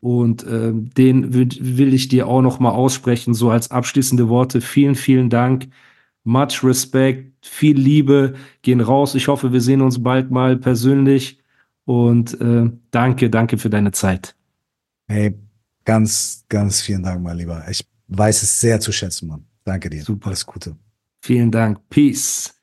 Und 0.02 0.44
äh, 0.44 0.72
den 0.74 1.34
will, 1.34 1.94
ich 1.94 2.08
dir 2.08 2.28
auch 2.28 2.42
noch 2.42 2.60
mal 2.60 2.72
aussprechen, 2.72 3.36
so 3.36 3.52
als 3.52 3.70
abschließende 3.70 4.30
Worte. 4.30 4.60
Vielen, 4.60 4.96
vielen 4.96 5.30
Dank. 5.30 5.68
Much 6.24 6.64
Respect, 6.64 7.34
viel 7.46 7.78
Liebe, 7.78 8.34
gehen 8.64 8.82
raus. 8.82 9.16
Ich 9.16 9.28
hoffe, 9.28 9.54
wir 9.54 9.62
sehen 9.62 9.82
uns 9.82 10.02
bald 10.02 10.32
mal 10.32 10.58
persönlich. 10.58 11.40
Und 11.86 12.40
äh, 12.42 12.70
danke, 12.90 13.30
danke 13.30 13.58
für 13.58 13.70
deine 13.70 13.92
Zeit. 13.92 14.36
Hey, 15.08 15.36
ganz, 15.86 16.46
ganz 16.50 16.82
vielen 16.82 17.04
Dank, 17.04 17.22
mein 17.22 17.38
Lieber. 17.38 17.64
Ich 17.70 17.86
weiß 18.08 18.44
es 18.44 18.60
sehr 18.60 18.80
zu 18.80 18.92
schätzen, 18.92 19.28
Mann. 19.28 19.46
Danke 19.64 19.90
dir. 19.90 20.04
Super. 20.04 20.28
Alles 20.28 20.46
Gute. 20.46 20.76
Vielen 21.22 21.52
Dank. 21.52 21.80
Peace. 21.90 22.61